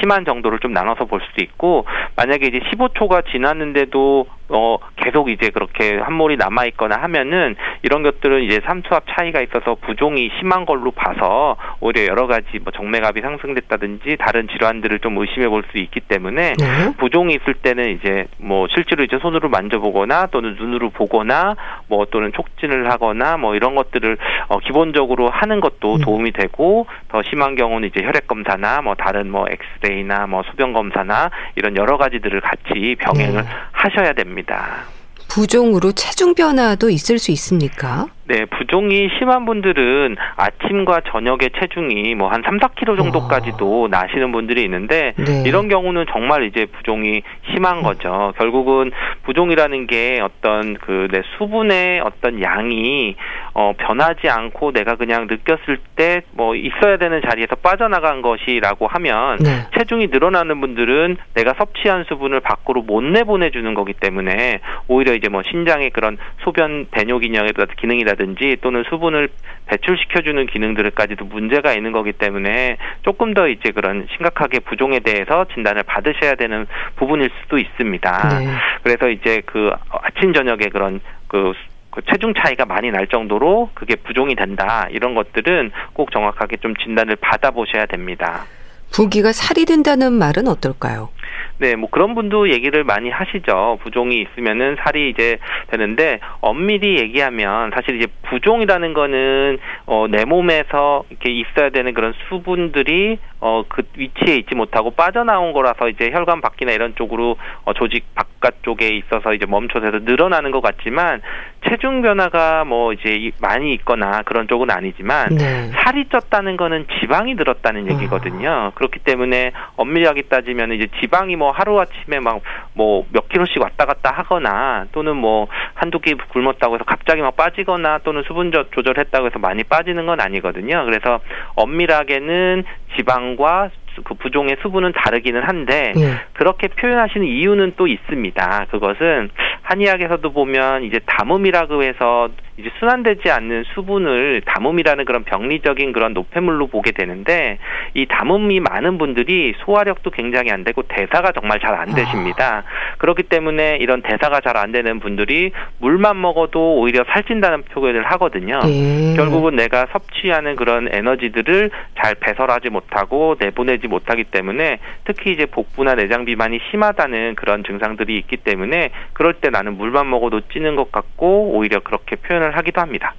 심한 0.00 0.24
정도를 0.24 0.58
좀 0.60 0.72
나눠서 0.72 1.04
볼 1.04 1.20
수도 1.20 1.44
있고 1.44 1.84
만약에 2.16 2.46
이제 2.46 2.60
15초가 2.60 3.30
지났는데도 3.30 4.26
어 4.48 4.78
계속 4.96 5.28
이제 5.28 5.50
그렇게 5.50 5.98
함몰이 5.98 6.36
남아 6.36 6.64
있거나 6.66 6.96
하면은 7.02 7.56
이런 7.88 8.02
것들은 8.02 8.42
이제 8.42 8.60
삼투압 8.66 9.04
차이가 9.08 9.40
있어서 9.40 9.76
부종이 9.80 10.30
심한 10.38 10.66
걸로 10.66 10.90
봐서 10.90 11.56
오히려 11.80 12.04
여러 12.06 12.26
가지 12.26 12.58
뭐 12.62 12.70
정맥압이 12.72 13.22
상승됐다든지 13.22 14.18
다른 14.18 14.48
질환들을 14.48 14.98
좀 14.98 15.16
의심해 15.16 15.48
볼 15.48 15.62
수 15.70 15.78
있기 15.78 16.00
때문에 16.00 16.54
네. 16.58 16.96
부종이 16.98 17.34
있을 17.34 17.54
때는 17.54 17.96
이제 17.96 18.26
뭐 18.38 18.66
실제로 18.74 19.04
이제 19.04 19.18
손으로 19.18 19.48
만져보거나 19.48 20.26
또는 20.26 20.56
눈으로 20.58 20.90
보거나 20.90 21.56
뭐 21.88 22.06
또는 22.06 22.32
촉진을 22.32 22.90
하거나 22.90 23.36
뭐 23.36 23.54
이런 23.54 23.74
것들을 23.74 24.16
어 24.48 24.58
기본적으로 24.58 25.28
하는 25.28 25.60
것도 25.60 25.96
음. 25.96 26.00
도움이 26.00 26.32
되고 26.32 26.86
더 27.08 27.22
심한 27.22 27.54
경우는 27.54 27.88
이제 27.88 28.02
혈액 28.04 28.26
검사나 28.26 28.82
뭐 28.82 28.94
다른 28.94 29.30
뭐 29.30 29.46
엑스레이나 29.48 30.26
뭐 30.26 30.42
소변 30.50 30.72
검사나 30.72 31.30
이런 31.56 31.76
여러 31.76 31.96
가지들을 31.96 32.40
같이 32.40 32.96
병행을 32.98 33.42
네. 33.42 33.48
하셔야 33.72 34.12
됩니다. 34.12 34.84
부종으로 35.28 35.92
체중 35.92 36.34
변화도 36.34 36.90
있을 36.90 37.18
수 37.18 37.30
있습니까? 37.30 38.08
네, 38.28 38.44
부종이 38.44 39.08
심한 39.18 39.46
분들은 39.46 40.16
아침과 40.36 41.00
저녁에 41.10 41.48
체중이 41.58 42.14
뭐 42.14 42.28
한 42.28 42.42
3, 42.44 42.58
4kg 42.58 42.96
정도까지도 42.98 43.84
어. 43.84 43.88
나시는 43.88 44.32
분들이 44.32 44.62
있는데 44.64 45.14
네. 45.16 45.42
이런 45.46 45.68
경우는 45.68 46.04
정말 46.12 46.42
이제 46.44 46.66
부종이 46.66 47.22
심한 47.50 47.82
거죠. 47.82 48.34
결국은 48.36 48.92
부종이라는 49.22 49.86
게 49.86 50.20
어떤 50.22 50.74
그 50.74 51.08
내 51.10 51.22
수분의 51.38 52.00
어떤 52.00 52.42
양이 52.42 53.16
어 53.54 53.72
변하지 53.78 54.28
않고 54.28 54.72
내가 54.72 54.96
그냥 54.96 55.26
느꼈을 55.26 55.78
때 55.96 56.20
뭐 56.32 56.54
있어야 56.54 56.98
되는 56.98 57.22
자리에서 57.22 57.56
빠져나간 57.56 58.20
것이라고 58.22 58.86
하면 58.88 59.38
네. 59.38 59.66
체중이 59.76 60.08
늘어나는 60.08 60.60
분들은 60.60 61.16
내가 61.34 61.54
섭취한 61.54 62.04
수분을 62.04 62.40
밖으로 62.40 62.82
못 62.82 63.02
내보내 63.02 63.50
주는 63.50 63.72
거기 63.74 63.94
때문에 63.94 64.60
오히려 64.86 65.14
이제 65.14 65.28
뭐 65.28 65.42
신장의 65.42 65.90
그런 65.90 66.18
소변 66.44 66.86
배뇨 66.90 67.18
기능이라든지 67.18 68.04
라든지 68.04 68.17
또는 68.60 68.84
수분을 68.88 69.28
배출시켜주는 69.66 70.46
기능들까지도 70.46 71.24
문제가 71.26 71.72
있는 71.72 71.92
거기 71.92 72.12
때문에 72.12 72.76
조금 73.02 73.34
더 73.34 73.48
이제 73.48 73.70
그런 73.70 74.06
심각하게 74.16 74.60
부종에 74.60 75.00
대해서 75.00 75.46
진단을 75.54 75.82
받으셔야 75.84 76.34
되는 76.34 76.66
부분일 76.96 77.30
수도 77.42 77.58
있습니다. 77.58 78.28
네. 78.40 78.46
그래서 78.82 79.08
이제 79.08 79.42
그 79.46 79.70
아침 79.90 80.32
저녁에 80.32 80.68
그런 80.72 81.00
그, 81.26 81.52
그 81.90 82.02
체중 82.10 82.34
차이가 82.34 82.64
많이 82.64 82.90
날 82.90 83.06
정도로 83.06 83.70
그게 83.74 83.96
부종이 83.96 84.34
된다 84.34 84.88
이런 84.90 85.14
것들은 85.14 85.70
꼭 85.92 86.10
정확하게 86.10 86.56
좀 86.58 86.74
진단을 86.76 87.16
받아보셔야 87.16 87.86
됩니다. 87.86 88.44
부기가 88.92 89.32
살이 89.32 89.64
된다는 89.64 90.12
말은 90.12 90.48
어떨까요? 90.48 91.10
네, 91.58 91.74
뭐 91.76 91.88
그런 91.90 92.14
분도 92.14 92.50
얘기를 92.50 92.84
많이 92.84 93.10
하시죠. 93.10 93.78
부종이 93.82 94.20
있으면은 94.22 94.76
살이 94.80 95.10
이제 95.10 95.38
되는데 95.70 96.20
엄밀히 96.40 96.98
얘기하면 96.98 97.70
사실 97.74 97.96
이제 97.96 98.06
부종이라는 98.28 98.94
거는 98.94 99.58
어 99.86 100.08
내 100.08 100.24
몸에서 100.24 101.04
이렇게 101.10 101.30
있어야 101.30 101.70
되는 101.70 101.92
그런 101.92 102.14
수분들이 102.28 103.18
어 103.40 103.64
그 103.68 103.82
위치에 103.96 104.36
있지 104.36 104.54
못하고 104.54 104.90
빠져나온 104.90 105.52
거라서 105.52 105.88
이제 105.88 106.10
혈관 106.12 106.40
밖이나 106.40 106.72
이런 106.72 106.94
쪽으로 106.94 107.36
어 107.64 107.72
조직 107.74 108.04
바깥 108.14 108.62
쪽에 108.62 108.88
있어서 108.88 109.34
이제 109.34 109.46
멈춰서 109.46 109.90
늘어나는 110.02 110.50
것 110.50 110.60
같지만 110.60 111.20
체중 111.68 112.02
변화가 112.02 112.64
뭐 112.64 112.92
이제 112.92 113.30
많이 113.40 113.74
있거나 113.74 114.22
그런 114.22 114.48
쪽은 114.48 114.70
아니지만 114.70 115.36
네. 115.36 115.70
살이 115.74 116.04
쪘다는 116.04 116.56
거는 116.56 116.86
지방이 117.00 117.34
늘었다는 117.34 117.90
얘기거든요. 117.92 118.48
어. 118.50 118.72
그렇기 118.74 119.00
때문에 119.00 119.52
엄밀하게 119.76 120.22
따지면 120.22 120.72
이제 120.72 120.86
지방 121.00 121.17
이 121.26 121.36
뭐 121.36 121.50
하루 121.50 121.80
아침에 121.80 122.20
막 122.20 122.40
뭐 122.74 123.04
몇 123.12 123.28
킬로씩 123.28 123.60
왔다 123.60 123.84
갔다 123.84 124.10
하거나 124.12 124.86
또는 124.92 125.16
뭐 125.16 125.48
한두 125.74 125.98
끼 126.00 126.14
굶었다고 126.14 126.74
해서 126.74 126.84
갑자기 126.84 127.20
막 127.22 127.36
빠지거나 127.36 127.98
또는 128.04 128.22
수분 128.26 128.52
조절했다고 128.52 129.26
해서 129.26 129.38
많이 129.38 129.64
빠지는 129.64 130.06
건 130.06 130.20
아니거든요. 130.20 130.84
그래서 130.84 131.20
엄밀하게는 131.56 132.64
지방과 132.96 133.70
그 134.04 134.14
부종의 134.14 134.56
수분은 134.62 134.92
다르기는 134.92 135.42
한데 135.42 135.92
예. 135.96 136.20
그렇게 136.34 136.68
표현하시는 136.68 137.26
이유는 137.26 137.74
또 137.76 137.86
있습니다. 137.86 138.66
그것은 138.70 139.30
한의학에서도 139.62 140.32
보면 140.32 140.84
이제 140.84 141.00
담음이라고 141.06 141.82
해서 141.82 142.28
이제 142.56 142.70
순환되지 142.80 143.30
않는 143.30 143.64
수분을 143.74 144.42
담음이라는 144.44 145.04
그런 145.04 145.24
병리적인 145.24 145.92
그런 145.92 146.12
노폐물로 146.12 146.66
보게 146.66 146.90
되는데 146.90 147.58
이 147.94 148.06
담음이 148.06 148.60
많은 148.60 148.98
분들이 148.98 149.54
소화력도 149.64 150.10
굉장히 150.10 150.50
안 150.50 150.64
되고 150.64 150.82
대사가 150.82 151.32
정말 151.32 151.60
잘 151.60 151.78
안 151.78 151.94
되십니다. 151.94 152.64
아. 152.66 152.96
그렇기 152.98 153.24
때문에 153.24 153.76
이런 153.76 154.02
대사가 154.02 154.40
잘 154.40 154.56
안 154.58 154.72
되는 154.72 154.98
분들이 154.98 155.52
물만 155.78 156.20
먹어도 156.20 156.78
오히려 156.78 157.04
살찐다는 157.08 157.62
표현을 157.64 158.04
하거든요. 158.12 158.58
예. 158.66 159.14
결국은 159.16 159.54
내가 159.56 159.86
섭취하는 159.92 160.56
그런 160.56 160.88
에너지들을 160.90 161.70
잘 162.02 162.14
배설하지 162.16 162.70
못하고 162.70 163.36
내보내지 163.38 163.86
못하기 163.88 164.24
때문에 164.24 164.78
특히 165.04 165.32
이제 165.32 165.46
복부나 165.46 165.94
내장 165.94 166.24
비만이 166.24 166.60
심하다는 166.70 167.34
그런 167.34 167.64
증상들이 167.64 168.16
있기 168.18 168.38
때문에 168.38 168.90
그럴 169.12 169.34
때 169.34 169.50
나는 169.50 169.76
물만 169.76 170.08
먹어도 170.08 170.42
찌는 170.52 170.76
것 170.76 170.92
같고 170.92 171.50
오히려 171.54 171.80
그렇게 171.80 172.16
표현을 172.16 172.56
하기도 172.56 172.80
합니다. 172.80 173.14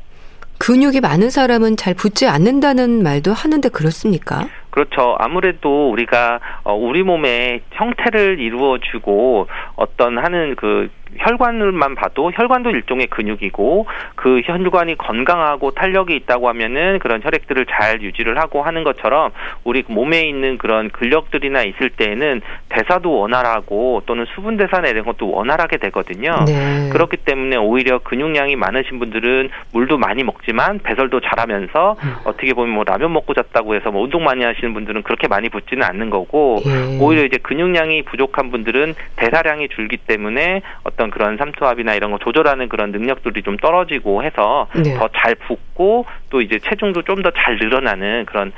근육이 0.59 0.99
많은 0.99 1.29
사람은 1.29 1.77
잘 1.77 1.93
붙지 1.93 2.27
않는다는 2.27 3.01
말도 3.01 3.31
하는데 3.31 3.69
그렇습니까? 3.69 4.47
그렇죠. 4.69 5.15
아무래도 5.17 5.89
우리가 5.89 6.39
어, 6.63 6.75
우리 6.75 7.01
몸의 7.01 7.61
형태를 7.71 8.39
이루어주고 8.39 9.47
어떤 9.75 10.17
하는 10.17 10.55
그 10.55 10.89
혈관을만 11.17 11.95
봐도 11.95 12.31
혈관도 12.33 12.71
일종의 12.71 13.07
근육이고 13.07 13.87
그 14.15 14.41
혈관이 14.45 14.97
건강하고 14.97 15.71
탄력이 15.71 16.15
있다고 16.15 16.49
하면은 16.49 16.99
그런 16.99 17.21
혈액들을 17.23 17.65
잘 17.65 18.01
유지를 18.01 18.37
하고 18.39 18.63
하는 18.63 18.83
것처럼 18.83 19.31
우리 19.63 19.83
몸에 19.87 20.21
있는 20.21 20.57
그런 20.57 20.89
근력들이나 20.89 21.63
있을 21.63 21.89
때에는 21.89 22.41
대사도 22.69 23.11
원활하고 23.11 24.03
또는 24.05 24.25
수분 24.35 24.57
대사나 24.57 24.89
이런 24.89 25.05
것도 25.05 25.31
원활하게 25.31 25.77
되거든요. 25.77 26.43
네. 26.45 26.89
그렇기 26.91 27.17
때문에 27.17 27.57
오히려 27.57 27.99
근육량이 27.99 28.55
많으신 28.55 28.99
분들은 28.99 29.49
물도 29.73 29.97
많이 29.97 30.23
먹지만 30.23 30.79
배설도 30.79 31.21
잘하면서 31.21 31.95
음. 32.03 32.15
어떻게 32.25 32.53
보면 32.53 32.73
뭐 32.73 32.83
라면 32.83 33.13
먹고 33.13 33.33
잤다고 33.33 33.75
해서 33.75 33.91
뭐 33.91 34.03
운동 34.03 34.23
많이 34.23 34.43
하시는 34.43 34.73
분들은 34.73 35.03
그렇게 35.03 35.27
많이 35.27 35.49
붙지는 35.49 35.83
않는 35.83 36.09
거고 36.09 36.61
예. 36.65 36.97
오히려 36.99 37.23
이제 37.23 37.37
근육량이 37.37 38.03
부족한 38.03 38.51
분들은 38.51 38.95
대사량이 39.15 39.69
줄기 39.69 39.97
때문에 39.97 40.61
어떤 40.83 40.98
그런 41.09 41.37
삼투압이나 41.37 41.95
이런 41.95 42.11
거 42.11 42.17
조절하는 42.19 42.67
그런 42.67 42.91
능력들이 42.91 43.43
좀 43.43 43.55
떨어지고 43.57 44.23
해서 44.23 44.67
네. 44.75 44.93
더잘 44.97 45.35
붓고 45.35 46.05
또 46.29 46.41
이제 46.41 46.59
체중도 46.59 47.03
좀 47.03 47.23
더 47.23 47.31
잘 47.31 47.57
늘어나는 47.57 48.25
그런 48.25 48.51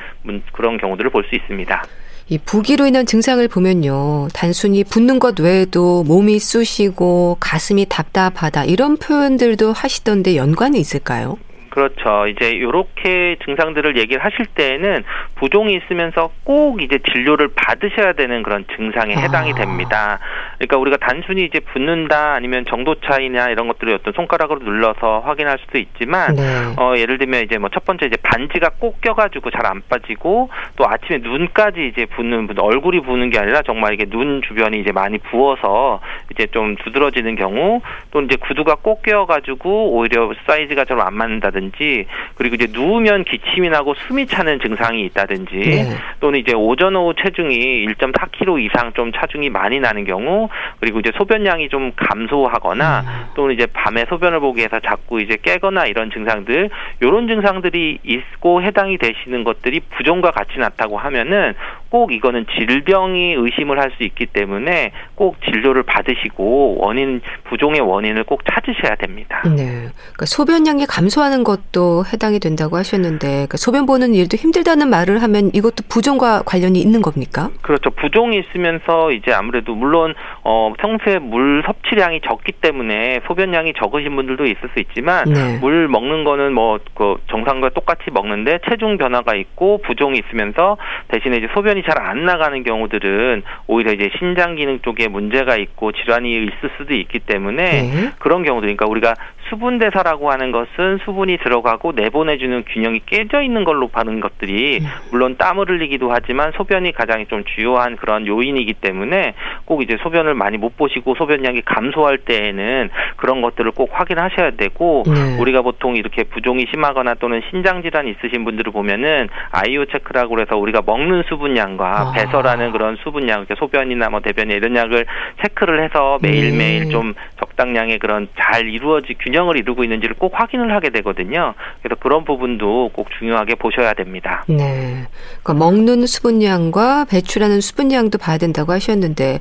그런 0.52 0.78
경우들을 0.78 1.10
볼 1.12 1.24
수 1.30 1.36
있습니다. 1.36 1.84
이 2.30 2.40
부기로 2.40 2.86
인한 2.88 3.06
증상을 3.06 3.46
보면요. 3.50 4.30
단순히 4.34 4.84
붓는 4.86 5.20
것 5.20 5.40
외에도 5.40 6.04
몸이 6.04 6.40
쑤시고 6.40 7.38
가슴이 7.40 7.86
답답하다 7.90 8.66
이런 8.66 8.98
표현들도 8.98 9.74
하시던데 9.74 10.36
연관이 10.38 10.80
있을까요? 10.80 11.38
그렇죠. 11.72 12.28
이제 12.28 12.60
요렇게 12.60 13.38
증상들을 13.46 13.98
얘기를 13.98 14.24
하실 14.24 14.46
때에는 14.56 15.04
부종이 15.36 15.76
있으면서 15.78 16.30
꼭 16.44 16.82
이제 16.82 17.00
진료를 17.14 17.50
받으셔야 17.56 18.12
되는 18.14 18.44
그런 18.44 18.66
증상에 18.76 19.16
해당이 19.16 19.52
아. 19.54 19.56
됩니다. 19.56 20.20
그러니까 20.62 20.77
우리가 20.77 20.98
단순히 20.98 21.44
이제 21.46 21.60
붓는다 21.60 22.34
아니면 22.34 22.65
정도 22.70 22.96
차이나 22.96 23.50
이런 23.50 23.68
것들을 23.68 23.94
어떤 23.96 24.13
손가락으로 24.13 24.60
눌러서 24.60 25.22
확인할 25.25 25.58
수도 25.60 25.80
있지만 25.80 26.36
네. 26.36 26.44
어 26.77 26.94
예를 26.98 27.18
들면 27.18 27.44
이제 27.44 27.58
뭐 27.58 27.70
첫 27.74 27.86
번째 27.86 28.06
이제 28.06 28.18
반지가 28.22 28.72
꼭 28.80 29.01
껴가지고 29.01 29.50
잘 29.50 29.62
안 29.65 29.82
빠지고 29.88 30.50
또 30.75 30.88
아침에 30.88 31.20
눈까지 31.20 31.88
이제 31.88 32.06
붓는 32.06 32.48
분 32.48 32.60
얼굴이 32.60 33.01
부는 33.01 33.30
게 33.30 33.39
아니라 33.39 33.62
정말 33.62 33.94
이게 33.94 34.06
눈 34.06 34.41
주변이 34.41 34.80
이제 34.82 34.91
많이 34.91 35.18
부어서 35.20 36.01
이제 36.32 36.48
좀 36.48 36.75
두드러지는 36.77 37.36
경우 37.36 37.82
또 38.12 38.22
이제 38.22 38.36
구두가 38.36 38.75
꼭 38.82 39.01
껴가지고 39.03 39.91
오히려 39.94 40.32
사이즈가 40.46 40.86
좀 40.86 41.00
안 41.01 41.13
맞는다든지 41.15 42.06
그리고 42.36 42.56
이제 42.56 42.68
누우면 42.72 43.24
기침이 43.24 43.70
나고 43.70 43.94
숨이 44.08 44.27
차는 44.27 44.60
증상이 44.60 45.03
있다든지 45.06 45.56
네. 45.56 45.96
또는 46.20 46.39
이제 46.39 46.53
오전 46.53 46.96
오후 46.96 47.13
체중이 47.15 47.86
1.4kg 47.88 48.63
이상 48.65 48.91
좀 48.94 49.12
차중이 49.12 49.50
많이 49.50 49.80
나는 49.80 50.06
경우 50.06 50.50
그리고 50.79 51.00
이제 51.00 51.12
소변량이 51.15 51.70
좀 51.70 51.91
감소하거나 51.96 53.01
음. 53.01 53.25
또는 53.36 53.55
이제 53.55 53.67
밤에 53.67 54.05
소변을 54.10 54.39
보기 54.39 54.60
위해서 54.60 54.79
자꾸 54.79 55.22
이제 55.22 55.38
깨거나 55.41 55.86
이런 55.86 56.12
증상들 56.12 56.70
이런 57.01 57.27
증상들이 57.27 58.00
있고 58.03 58.62
해당이 58.63 58.98
되시는 58.98 59.43
것들이 59.43 59.81
부종과 59.98 60.31
같이 60.31 60.58
나타고 60.58 60.98
하면은 60.98 61.53
꼭 61.89 62.13
이거는 62.13 62.46
질병이 62.58 63.34
의심을 63.34 63.79
할 63.79 63.91
수 63.98 64.03
있기 64.03 64.25
때문에 64.27 64.91
꼭 65.15 65.38
진료를 65.43 65.84
받으시고 65.84 66.77
원인 66.79 67.22
부종의 67.46 67.81
원인을 67.81 68.24
꼭 68.24 68.41
찾으셔야 68.46 68.96
됩니다. 68.96 69.41
네. 69.46 69.89
그러니까 69.91 70.25
소변량이 70.25 70.86
감소하는 70.86 71.43
것도 71.43 72.03
해당이 72.12 72.39
된다고 72.39 72.77
하셨는데 72.77 73.27
그러니까 73.27 73.58
소변 73.58 73.86
보는 73.86 74.13
일도 74.15 74.38
힘들다는 74.38 74.89
말을 74.89 75.22
하면 75.24 75.51
이것도 75.53 75.84
부종과 75.89 76.43
관련이 76.43 76.79
있는 76.79 77.01
겁니까? 77.01 77.50
그렇죠. 77.62 77.89
부종이 77.91 78.39
있으면서 78.39 79.12
이제 79.12 79.31
아무래도 79.34 79.75
물론 79.75 80.13
어 80.44 80.74
평소에 80.78 81.20
물 81.20 81.64
섭취량이 81.66 82.22
적기 82.22 82.52
때문에 82.52 83.22
소변량이 83.28 83.74
적으신 83.82 84.16
분들도 84.16 84.46
있을 84.46 84.70
수 84.74 84.80
있지만 84.80 85.26
네. 85.26 85.60
물 85.60 85.88
먹는 85.88 86.24
거는 86.24 86.54
뭐 86.54 86.80
그 86.96 87.16
정상과 87.30 87.70
똑같이 87.70 88.12
먹는데 88.12 88.60
체중 88.70 88.98
변화가 88.98 89.36
있고 89.36 89.80
부종이 89.80 90.20
있으면서 90.20 90.78
대신에 91.08 91.38
이제 91.38 91.48
소변이 91.54 91.84
잘 91.84 92.02
안 92.02 92.26
나가는 92.26 92.64
경우들은 92.64 93.44
오히려 93.68 93.92
이제 93.94 94.10
신장 94.18 94.56
기능 94.56 94.80
쪽에 94.82 95.08
문제가 95.08 95.56
있고 95.56 95.92
질환이 95.92 96.32
있을 96.44 96.72
수도 96.78 96.96
있기 96.96 97.20
때문에 97.20 97.64
네. 97.64 98.12
그런 98.18 98.44
경우들 98.44 98.66
그러니까 98.68 98.88
우리가 98.88 99.14
수분 99.51 99.79
대사라고 99.79 100.31
하는 100.31 100.53
것은 100.53 101.00
수분이 101.03 101.38
들어가고 101.39 101.91
내보내주는 101.91 102.63
균형이 102.70 103.01
깨져 103.05 103.41
있는 103.41 103.65
걸로 103.65 103.89
봐는 103.89 104.22
것들이 104.22 104.79
네. 104.79 104.88
물론 105.12 105.36
땀을 105.38 105.70
흘리기도 105.70 106.10
하지만 106.10 106.53
소변이 106.55 106.93
가장 106.93 107.27
좀 107.27 107.43
주요한 107.43 107.98
그런 107.98 108.25
요인이기 108.25 108.75
때문에 108.75 109.34
꼭 109.65 109.84
이제 109.84 109.98
소변을 110.01 110.36
많이 110.36 110.58
못 110.58 110.77
보시고 110.77 111.15
소변량이 111.15 111.63
감소할 111.63 112.20
때에는 112.20 112.89
그런 113.17 113.41
것들을 113.41 113.72
꼭 113.72 113.89
확인하셔야 113.91 114.51
되고 114.51 115.03
네. 115.05 115.38
우리가 115.38 115.63
보통 115.63 115.98
이렇게 115.98 116.24
부종이 116.24 116.65
심하거나 116.72 117.15
또는 117.15 117.41
신장 117.50 117.81
질환이 117.81 118.12
있으신 118.12 118.46
분들을 118.46 118.72
보면은 118.72 119.27
아이오 119.51 119.86
체크라고 119.86 120.39
해서 120.39 120.55
우리가 120.55 120.81
먹는 120.86 121.24
수분량과 121.27 121.86
아. 121.86 122.12
배설하는 122.13 122.72
그런 122.72 122.96
수분량, 123.03 123.46
소변이나 123.58 124.10
뭐 124.10 124.22
대변이 124.22 124.53
이런 124.53 124.77
약을 124.77 125.05
체크를 125.41 125.84
해서 125.84 126.20
매일매일 126.22 126.86
네. 126.86 126.89
좀 126.89 127.13
적당량의 127.39 128.00
그런 128.00 128.29
잘 128.39 128.70
이루어지 128.70 129.15
균형 129.20 129.41
을 129.50 129.58
이루고 129.58 129.84
있는지를 129.84 130.16
꼭 130.18 130.34
확인을 130.36 130.74
하게 130.74 130.90
되거든요. 130.90 131.54
그래서 131.82 132.00
그런 132.00 132.26
부분도 132.26 132.92
꼭 132.94 133.08
중요하게 133.18 133.56
보셔야 133.56 133.94
됩니다. 133.94 134.44
네. 134.48 135.08
그러니까 135.42 135.54
먹는 135.54 136.06
수분량과 136.06 137.06
배출하는 137.06 137.62
수분량도 137.62 138.18
봐야 138.18 138.38
된다고 138.38 138.72
하셨는데 138.72 139.40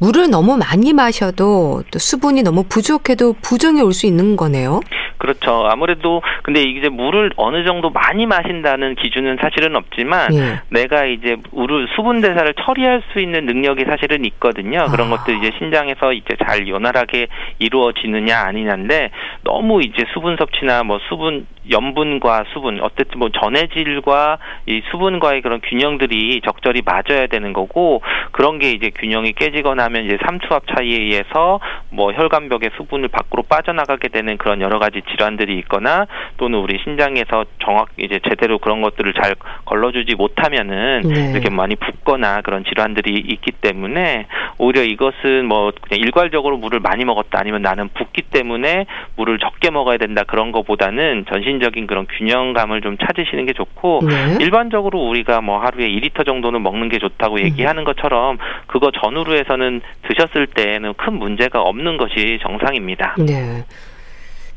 물을 0.00 0.30
너무 0.30 0.56
많이 0.56 0.92
마셔도 0.94 1.82
또 1.92 1.98
수분이 1.98 2.42
너무 2.42 2.64
부족해도 2.64 3.34
부종이 3.42 3.82
올 3.82 3.90
수 3.92 4.06
있는 4.06 4.36
거네요. 4.36 4.80
그렇죠. 5.18 5.66
아무래도 5.68 6.22
근데 6.42 6.62
이제 6.62 6.88
물을 6.88 7.30
어느 7.36 7.64
정도 7.66 7.90
많이 7.90 8.24
마신다는 8.24 8.94
기준은 8.94 9.36
사실은 9.42 9.76
없지만 9.76 10.32
예. 10.32 10.60
내가 10.70 11.04
이제 11.04 11.36
물을 11.52 11.86
수분 11.94 12.22
대사를 12.22 12.54
처리할 12.64 13.02
수 13.12 13.20
있는 13.20 13.44
능력이 13.44 13.84
사실은 13.84 14.24
있거든요. 14.24 14.86
그런 14.90 15.12
아. 15.12 15.16
것도 15.18 15.32
이제 15.32 15.50
신장에서 15.58 16.14
이제 16.14 16.36
잘 16.46 16.64
원활하게 16.72 17.26
이루어지느냐 17.58 18.38
아니냐인데 18.38 19.10
너무 19.44 19.82
이제 19.82 20.04
수분 20.14 20.36
섭취나 20.38 20.84
뭐 20.84 20.98
수분 21.10 21.46
염분과 21.68 22.44
수분 22.52 22.80
어쨌든 22.80 23.18
뭐 23.18 23.28
전해질과 23.28 24.38
이 24.66 24.82
수분과의 24.90 25.42
그런 25.42 25.60
균형들이 25.60 26.40
적절히 26.44 26.82
맞아야 26.84 27.26
되는 27.26 27.52
거고 27.52 28.02
그런 28.32 28.58
게 28.58 28.70
이제 28.70 28.90
균형이 28.90 29.32
깨지거나 29.32 29.84
하면 29.84 30.04
이제 30.04 30.16
삼투압 30.24 30.64
차이에 30.74 30.96
의해서 31.00 31.60
뭐 31.90 32.12
혈관벽의 32.12 32.70
수분을 32.76 33.08
밖으로 33.08 33.42
빠져나가게 33.42 34.08
되는 34.08 34.38
그런 34.38 34.60
여러 34.60 34.78
가지 34.78 35.02
질환들이 35.10 35.58
있거나 35.58 36.06
또는 36.38 36.58
우리 36.60 36.78
신장에서 36.82 37.44
정확 37.62 37.88
이제 37.98 38.20
제대로 38.28 38.58
그런 38.58 38.80
것들을 38.80 39.12
잘 39.14 39.34
걸러주지 39.64 40.14
못하면은 40.14 41.02
네. 41.02 41.32
이렇게 41.32 41.50
많이 41.50 41.76
붓거나 41.76 42.40
그런 42.42 42.64
질환들이 42.64 43.18
있기 43.28 43.52
때문에 43.52 44.26
오히려 44.58 44.82
이것은 44.82 45.46
뭐 45.46 45.72
그냥 45.80 46.00
일괄적으로 46.00 46.56
물을 46.56 46.80
많이 46.80 47.04
먹었다 47.04 47.38
아니면 47.40 47.62
나는 47.62 47.88
붓기 47.88 48.22
때문에 48.22 48.86
물을 49.16 49.38
적게 49.38 49.70
먹어야 49.70 49.98
된다 49.98 50.22
그런 50.26 50.52
거보다는 50.52 51.26
전신 51.28 51.49
적인 51.58 51.88
그런 51.88 52.06
균형감을 52.06 52.82
좀 52.82 52.96
찾으시는 52.98 53.46
게 53.46 53.52
좋고 53.52 54.02
네. 54.08 54.38
일반적으로 54.40 55.00
우리가 55.00 55.40
뭐 55.40 55.58
하루에 55.58 55.88
2리터 55.88 56.24
정도는 56.24 56.62
먹는 56.62 56.88
게 56.88 56.98
좋다고 56.98 57.36
음. 57.36 57.40
얘기하는 57.40 57.82
것처럼 57.82 58.38
그거 58.68 58.92
전후로 58.92 59.36
해서는 59.36 59.80
드셨을 60.02 60.46
때는 60.46 60.94
큰 60.94 61.14
문제가 61.14 61.62
없는 61.62 61.96
것이 61.96 62.38
정상입니다. 62.42 63.16
네. 63.18 63.64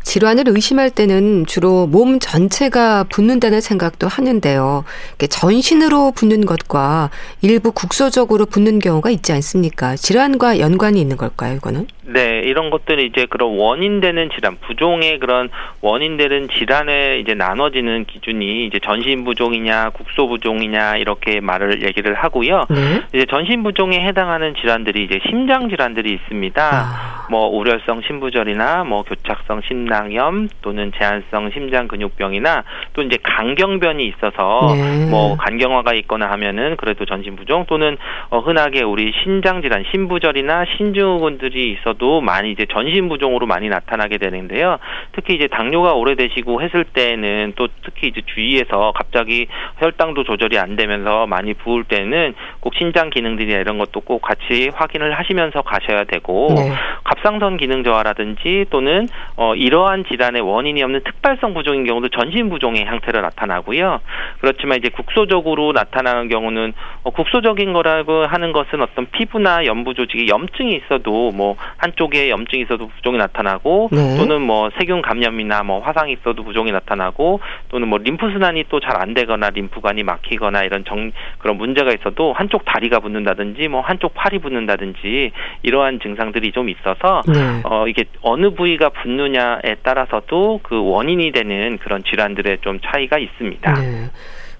질환을 0.03 0.43
의심할 0.47 0.89
때는 0.89 1.45
주로 1.45 1.87
몸 1.87 2.19
전체가 2.19 3.05
붓는다는 3.05 3.61
생각도 3.61 4.07
하는데요. 4.07 4.83
전신으로 5.29 6.11
붓는 6.15 6.45
것과 6.45 7.09
일부 7.41 7.71
국소적으로 7.71 8.45
붓는 8.45 8.79
경우가 8.79 9.09
있지 9.09 9.31
않습니까? 9.31 9.95
질환과 9.95 10.59
연관이 10.59 11.01
있는 11.01 11.17
걸까요, 11.17 11.55
이거는? 11.55 11.87
네, 12.05 12.41
이런 12.43 12.69
것들이 12.69 13.05
이제 13.05 13.25
그런 13.29 13.57
원인되는 13.57 14.29
질환, 14.35 14.57
부종의 14.57 15.19
그런 15.19 15.49
원인되는 15.81 16.49
질환에 16.49 17.19
이제 17.19 17.33
나눠지는 17.33 18.05
기준이 18.05 18.67
이제 18.67 18.79
전신 18.83 19.23
부종이냐, 19.23 19.91
국소 19.91 20.27
부종이냐 20.27 20.97
이렇게 20.97 21.39
말을 21.39 21.83
얘기를 21.83 22.13
하고요. 22.13 22.65
네? 22.69 23.01
이제 23.13 23.25
전신 23.29 23.63
부종에 23.63 24.05
해당하는 24.05 24.53
질환들이 24.55 25.05
이제 25.05 25.19
심장 25.29 25.69
질환들이 25.69 26.13
있습니다. 26.13 26.61
아. 26.61 27.27
뭐 27.29 27.47
우려성 27.47 28.01
심부절이나 28.05 28.83
뭐 28.83 29.03
교착성 29.03 29.61
심 29.65 29.85
낭염 29.93 30.49
또는 30.61 30.91
제한성 30.97 31.51
심장 31.53 31.87
근육병이나 31.87 32.63
또 32.93 33.01
이제 33.01 33.17
간경변이 33.23 34.05
있어서 34.07 34.73
네. 34.75 35.09
뭐 35.09 35.37
간경화가 35.37 35.93
있거나 35.93 36.29
하면은 36.31 36.75
그래도 36.77 37.05
전신 37.05 37.35
부종 37.35 37.65
또는 37.67 37.97
어 38.29 38.39
흔하게 38.39 38.83
우리 38.83 39.13
신장 39.23 39.61
질환, 39.61 39.85
심부절이나 39.91 40.65
신증후군들이 40.77 41.71
있어 41.71 41.93
중에서도 41.93 42.21
많이 42.21 42.51
이제 42.51 42.65
전신 42.71 43.09
부종으로 43.09 43.45
많이 43.45 43.69
나타나게 43.69 44.17
되는데요. 44.17 44.77
특히 45.13 45.35
이제 45.35 45.47
당뇨가 45.47 45.93
오래되시고 45.93 46.61
했을 46.61 46.83
때는 46.85 47.53
또 47.55 47.67
특히 47.83 48.07
이제 48.07 48.21
주위에서 48.33 48.93
갑자기 48.95 49.47
혈당도 49.77 50.23
조절이 50.23 50.57
안 50.57 50.75
되면서 50.75 51.27
많이 51.27 51.53
부을 51.53 51.83
때는 51.83 52.33
꼭 52.59 52.73
신장 52.75 53.09
기능들이나 53.09 53.59
이런 53.59 53.77
것도 53.77 54.01
꼭 54.01 54.21
같이 54.21 54.69
확인을 54.73 55.17
하시면서 55.17 55.61
가셔야 55.61 56.05
되고 56.05 56.53
네. 56.55 56.71
갑상선 57.03 57.57
기능 57.57 57.83
저하라든지 57.83 58.65
또는 58.69 59.07
어 59.35 59.53
이 59.55 59.69
러한 59.83 60.05
질환의 60.05 60.41
원인이 60.41 60.81
없는 60.81 61.01
특발성 61.03 61.53
부종인 61.53 61.85
경우도 61.85 62.09
전신 62.09 62.49
부종의 62.49 62.85
형태로 62.85 63.21
나타나고요. 63.21 63.99
그렇지만 64.39 64.77
이제 64.77 64.89
국소적으로 64.89 65.73
나타나는 65.73 66.29
경우는 66.29 66.73
어 67.03 67.09
국소적인 67.09 67.73
거라고 67.73 68.25
하는 68.25 68.51
것은 68.53 68.81
어떤 68.81 69.07
피부나 69.11 69.65
연부 69.65 69.93
조직에 69.93 70.27
염증이 70.27 70.75
있어도 70.75 71.31
뭐 71.31 71.55
한쪽에 71.77 72.29
염증이 72.29 72.63
있어도 72.63 72.87
부종이 72.87 73.17
나타나고 73.17 73.89
네. 73.91 74.17
또는 74.17 74.41
뭐 74.41 74.69
세균 74.77 75.01
감염이나 75.01 75.63
뭐 75.63 75.81
화상이 75.81 76.13
있어도 76.13 76.43
부종이 76.43 76.71
나타나고 76.71 77.41
또는 77.69 77.87
뭐 77.89 77.99
림프 77.99 78.31
순환이 78.31 78.65
또 78.69 78.79
잘 78.79 78.93
안 78.93 79.13
되거나 79.15 79.49
림프관이 79.49 80.03
막히거나 80.03 80.63
이런 80.63 80.85
정 80.85 81.11
그런 81.39 81.57
문제가 81.57 81.91
있어도 81.93 82.31
한쪽 82.33 82.63
다리가 82.63 82.99
붓는다든지 82.99 83.67
뭐 83.67 83.81
한쪽 83.81 84.13
팔이 84.13 84.37
붓는다든지 84.39 85.31
이러한 85.63 85.99
증상들이 85.99 86.51
좀 86.51 86.69
있어서 86.69 87.21
네. 87.27 87.61
어 87.63 87.87
이게 87.87 88.05
어느 88.21 88.51
부위가 88.51 88.89
붓느냐 88.89 89.59
에 89.73 89.75
따라서도 89.83 90.59
그 90.63 90.79
원인이 90.81 91.31
되는 91.31 91.77
그런 91.79 92.03
질환들의 92.03 92.59
좀 92.61 92.79
차이가 92.85 93.17
있습니다. 93.17 93.73
네. 93.73 94.09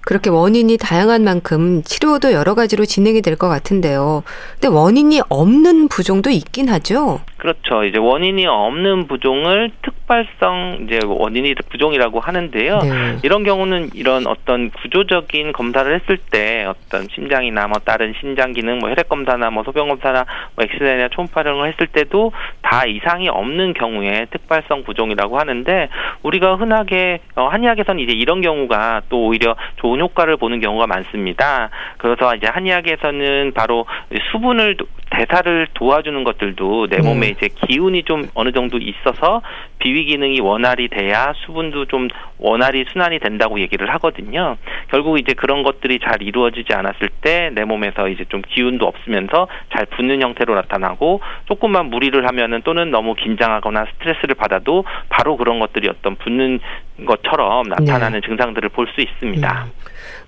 그렇게 0.00 0.28
원인이 0.28 0.76
다양한 0.76 1.24
만큼 1.24 1.82
치료도 1.82 2.32
여러 2.32 2.54
가지로 2.54 2.84
진행이 2.84 3.22
될 3.22 3.36
것 3.36 3.48
같은데요. 3.48 4.22
근데 4.54 4.68
원인이 4.68 5.20
없는 5.28 5.88
부종도 5.88 6.30
있긴 6.30 6.68
하죠. 6.68 7.20
그렇죠. 7.44 7.84
이제 7.84 7.98
원인이 7.98 8.46
없는 8.46 9.06
부종을 9.06 9.70
특발성 9.82 10.86
이제 10.86 10.98
원인이 11.04 11.54
부종이라고 11.68 12.18
하는데요. 12.18 12.78
네. 12.78 13.18
이런 13.22 13.44
경우는 13.44 13.90
이런 13.92 14.26
어떤 14.26 14.70
구조적인 14.70 15.52
검사를 15.52 15.94
했을 15.94 16.16
때 16.16 16.64
어떤 16.64 17.06
심장이나 17.14 17.68
뭐 17.68 17.78
다른 17.84 18.14
신장 18.18 18.52
기능, 18.52 18.78
뭐 18.78 18.88
혈액 18.88 19.08
검사나 19.08 19.50
뭐 19.50 19.62
소변 19.62 19.88
검사나 19.88 20.24
뭐 20.56 20.64
엑스레이나 20.64 21.08
초음파 21.08 21.44
촬영을 21.44 21.70
했을 21.70 21.86
때도 21.86 22.32
다 22.62 22.86
이상이 22.86 23.28
없는 23.28 23.74
경우에 23.74 24.26
특발성 24.30 24.82
부종이라고 24.84 25.38
하는데 25.38 25.88
우리가 26.22 26.56
흔하게 26.56 27.20
어, 27.36 27.48
한의학에서는 27.48 28.02
이제 28.02 28.12
이런 28.12 28.40
경우가 28.40 29.02
또 29.10 29.26
오히려 29.26 29.54
좋은 29.76 30.00
효과를 30.00 30.38
보는 30.38 30.60
경우가 30.60 30.86
많습니다. 30.86 31.68
그래서 31.98 32.34
이제 32.34 32.46
한의학에서는 32.46 33.52
바로 33.54 33.84
수분을 34.32 34.78
대사를 35.16 35.68
도와주는 35.74 36.24
것들도 36.24 36.88
내 36.88 36.98
몸에 36.98 37.28
음. 37.28 37.32
이제 37.36 37.48
기운이 37.66 38.02
좀 38.02 38.28
어느 38.34 38.52
정도 38.52 38.78
있어서 38.78 39.42
비위 39.78 40.04
기능이 40.06 40.40
원활히 40.40 40.88
돼야 40.88 41.32
수분도 41.44 41.86
좀 41.86 42.08
원활히 42.38 42.84
순환이 42.92 43.20
된다고 43.20 43.60
얘기를 43.60 43.88
하거든요. 43.94 44.56
결국 44.88 45.18
이제 45.18 45.32
그런 45.34 45.62
것들이 45.62 45.98
잘 46.00 46.22
이루어지지 46.22 46.74
않았을 46.74 47.08
때 47.20 47.44
내 47.54 47.64
몸에서 47.64 48.08
이제 48.08 48.24
좀 48.28 48.42
기운도 48.42 48.86
없으면서 48.86 49.48
잘 49.74 49.86
붓는 49.86 50.22
형태로 50.22 50.54
나타나고 50.54 51.20
조금만 51.46 51.86
무리를 51.86 52.26
하면은 52.26 52.62
또는 52.62 52.90
너무 52.90 53.14
긴장하거나 53.14 53.86
스트레스를 53.94 54.34
받아도 54.34 54.84
바로 55.08 55.36
그런 55.36 55.58
것들이 55.58 55.88
어떤 55.88 56.16
붓는 56.16 56.60
것처럼 57.06 57.68
나타나는 57.68 58.20
네. 58.20 58.26
증상들을 58.26 58.68
볼 58.70 58.86
수 58.94 59.00
있습니다. 59.00 59.64
음. 59.66 59.70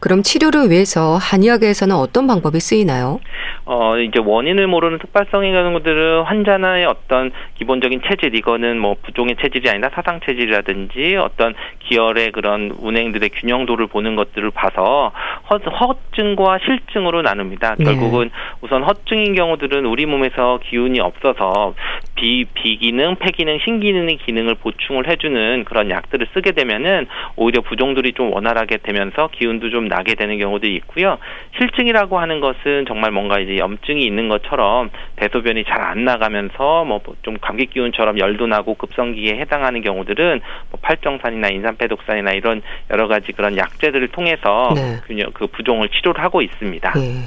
그럼 0.00 0.22
치료를 0.22 0.70
위해서 0.70 1.16
한의학에서는 1.16 1.94
어떤 1.94 2.26
방법이 2.26 2.60
쓰이나요? 2.60 3.20
어, 3.64 3.98
이제 3.98 4.20
원인을 4.24 4.66
모르는 4.68 4.98
특발성의 4.98 5.52
경우들은 5.52 6.22
환자의 6.22 6.84
어떤 6.86 7.32
기본적인 7.58 8.02
체질, 8.08 8.34
이거는 8.34 8.78
뭐 8.78 8.94
부종의 9.02 9.36
체질이 9.40 9.68
아니라 9.68 9.90
사상 9.92 10.20
체질이라든지 10.24 11.16
어떤 11.16 11.54
기혈의 11.80 12.30
그런 12.32 12.72
운행들의 12.78 13.28
균형도를 13.30 13.88
보는 13.88 14.14
것들을 14.14 14.50
봐서 14.52 15.12
허, 15.50 15.56
허증과 15.56 16.58
실증으로 16.64 17.22
나눕니다. 17.22 17.74
네. 17.78 17.84
결국은 17.84 18.30
우선 18.60 18.84
허증인 18.84 19.34
경우들은 19.34 19.84
우리 19.84 20.06
몸에서 20.06 20.60
기운이 20.62 21.00
없어서 21.00 21.74
비, 22.14 22.44
비기능, 22.54 23.16
폐기능, 23.16 23.58
신기능의 23.64 24.18
기능을 24.18 24.54
보충을 24.56 25.08
해주는 25.08 25.64
그런 25.64 25.90
약들을 25.90 26.28
쓰게 26.34 26.52
되면은 26.56 27.06
오히려 27.36 27.60
부종들이 27.60 28.12
좀 28.12 28.32
원활하게 28.32 28.78
되면서 28.78 29.28
기운도 29.32 29.70
좀 29.70 29.86
나게 29.88 30.14
되는 30.14 30.38
경우도 30.38 30.66
있고요. 30.66 31.18
실증이라고 31.58 32.18
하는 32.18 32.40
것은 32.40 32.86
정말 32.88 33.12
뭔가 33.12 33.38
이제 33.38 33.56
염증이 33.58 34.04
있는 34.04 34.28
것처럼 34.28 34.90
대소변이 35.16 35.64
잘 35.64 35.76
안 35.86 36.04
나가면서 36.04 36.84
뭐 36.84 37.00
좀 37.22 37.36
감기 37.40 37.66
기운처럼 37.66 38.18
열도 38.18 38.46
나고 38.46 38.74
급성기에 38.74 39.38
해당하는 39.38 39.82
경우들은 39.82 40.40
뭐 40.70 40.80
팔정산이나 40.82 41.48
인산패독산이나 41.48 42.32
이런 42.32 42.62
여러 42.90 43.08
가지 43.08 43.32
그런 43.32 43.56
약제들을 43.56 44.08
통해서 44.08 44.72
네. 44.74 45.26
그 45.34 45.46
부종을 45.46 45.88
치료를 45.88 46.22
하고 46.22 46.42
있습니다. 46.42 46.92
네. 46.92 47.22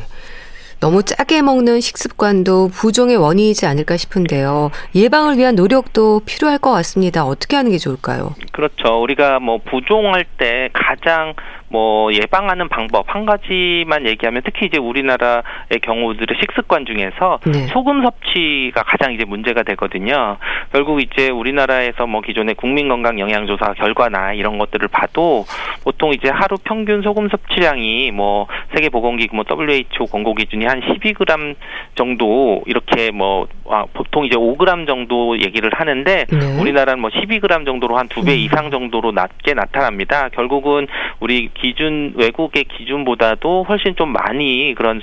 너무 0.79 1.03
짜게 1.03 1.41
먹는 1.41 1.81
식습관도 1.81 2.69
부종의 2.69 3.17
원인이지 3.17 3.65
않을까 3.65 3.97
싶은데요. 3.97 4.71
예방을 4.95 5.37
위한 5.37 5.55
노력도 5.55 6.21
필요할 6.25 6.57
것 6.57 6.71
같습니다. 6.71 7.25
어떻게 7.25 7.55
하는 7.57 7.71
게 7.71 7.77
좋을까요? 7.77 8.35
그렇죠. 8.53 9.01
우리가 9.01 9.39
뭐 9.39 9.59
부종할 9.59 10.25
때 10.37 10.69
가장 10.73 11.33
뭐 11.69 12.11
예방하는 12.13 12.67
방법 12.69 13.05
한 13.13 13.25
가지만 13.25 14.05
얘기하면 14.07 14.41
특히 14.43 14.65
이제 14.67 14.77
우리나라의 14.77 15.79
경우들의 15.81 16.27
식습관 16.39 16.85
중에서 16.85 17.39
네. 17.45 17.67
소금 17.67 18.03
섭취가 18.03 18.83
가장 18.83 19.13
이제 19.13 19.23
문제가 19.25 19.63
되거든요. 19.63 20.37
결국 20.71 21.01
이제 21.01 21.29
우리나라에서 21.29 22.07
뭐 22.07 22.21
기존의 22.21 22.55
국민건강 22.55 23.19
영양조사 23.19 23.73
결과나 23.73 24.33
이런 24.33 24.57
것들을 24.57 24.87
봐도 24.89 25.45
보통 25.83 26.11
이제 26.13 26.29
하루 26.29 26.57
평균 26.63 27.01
소금 27.01 27.29
섭취량이 27.29 28.11
뭐 28.11 28.47
세계보건기구 28.75 29.35
뭐 29.35 29.45
WHO 29.49 30.05
권고 30.07 30.33
기준이 30.33 30.65
한 30.65 30.81
12g 30.81 31.55
정도 31.95 32.61
이렇게 32.65 33.11
뭐 33.11 33.47
아, 33.69 33.85
보통 33.93 34.25
이제 34.25 34.35
5g 34.35 34.87
정도 34.87 35.37
얘기를 35.39 35.69
하는데 35.73 36.25
네. 36.27 36.59
우리나라는 36.59 36.99
뭐 37.01 37.09
12g 37.11 37.65
정도로 37.65 37.97
한 37.97 38.07
두 38.09 38.23
배 38.23 38.35
이상 38.35 38.71
정도로 38.71 39.11
낮게 39.11 39.53
나타납니다. 39.53 40.29
결국은 40.33 40.87
우리 41.19 41.49
기준 41.61 42.13
외국의 42.15 42.65
기준보다도 42.65 43.65
훨씬 43.67 43.95
좀 43.95 44.11
많이 44.11 44.73
그런 44.75 45.01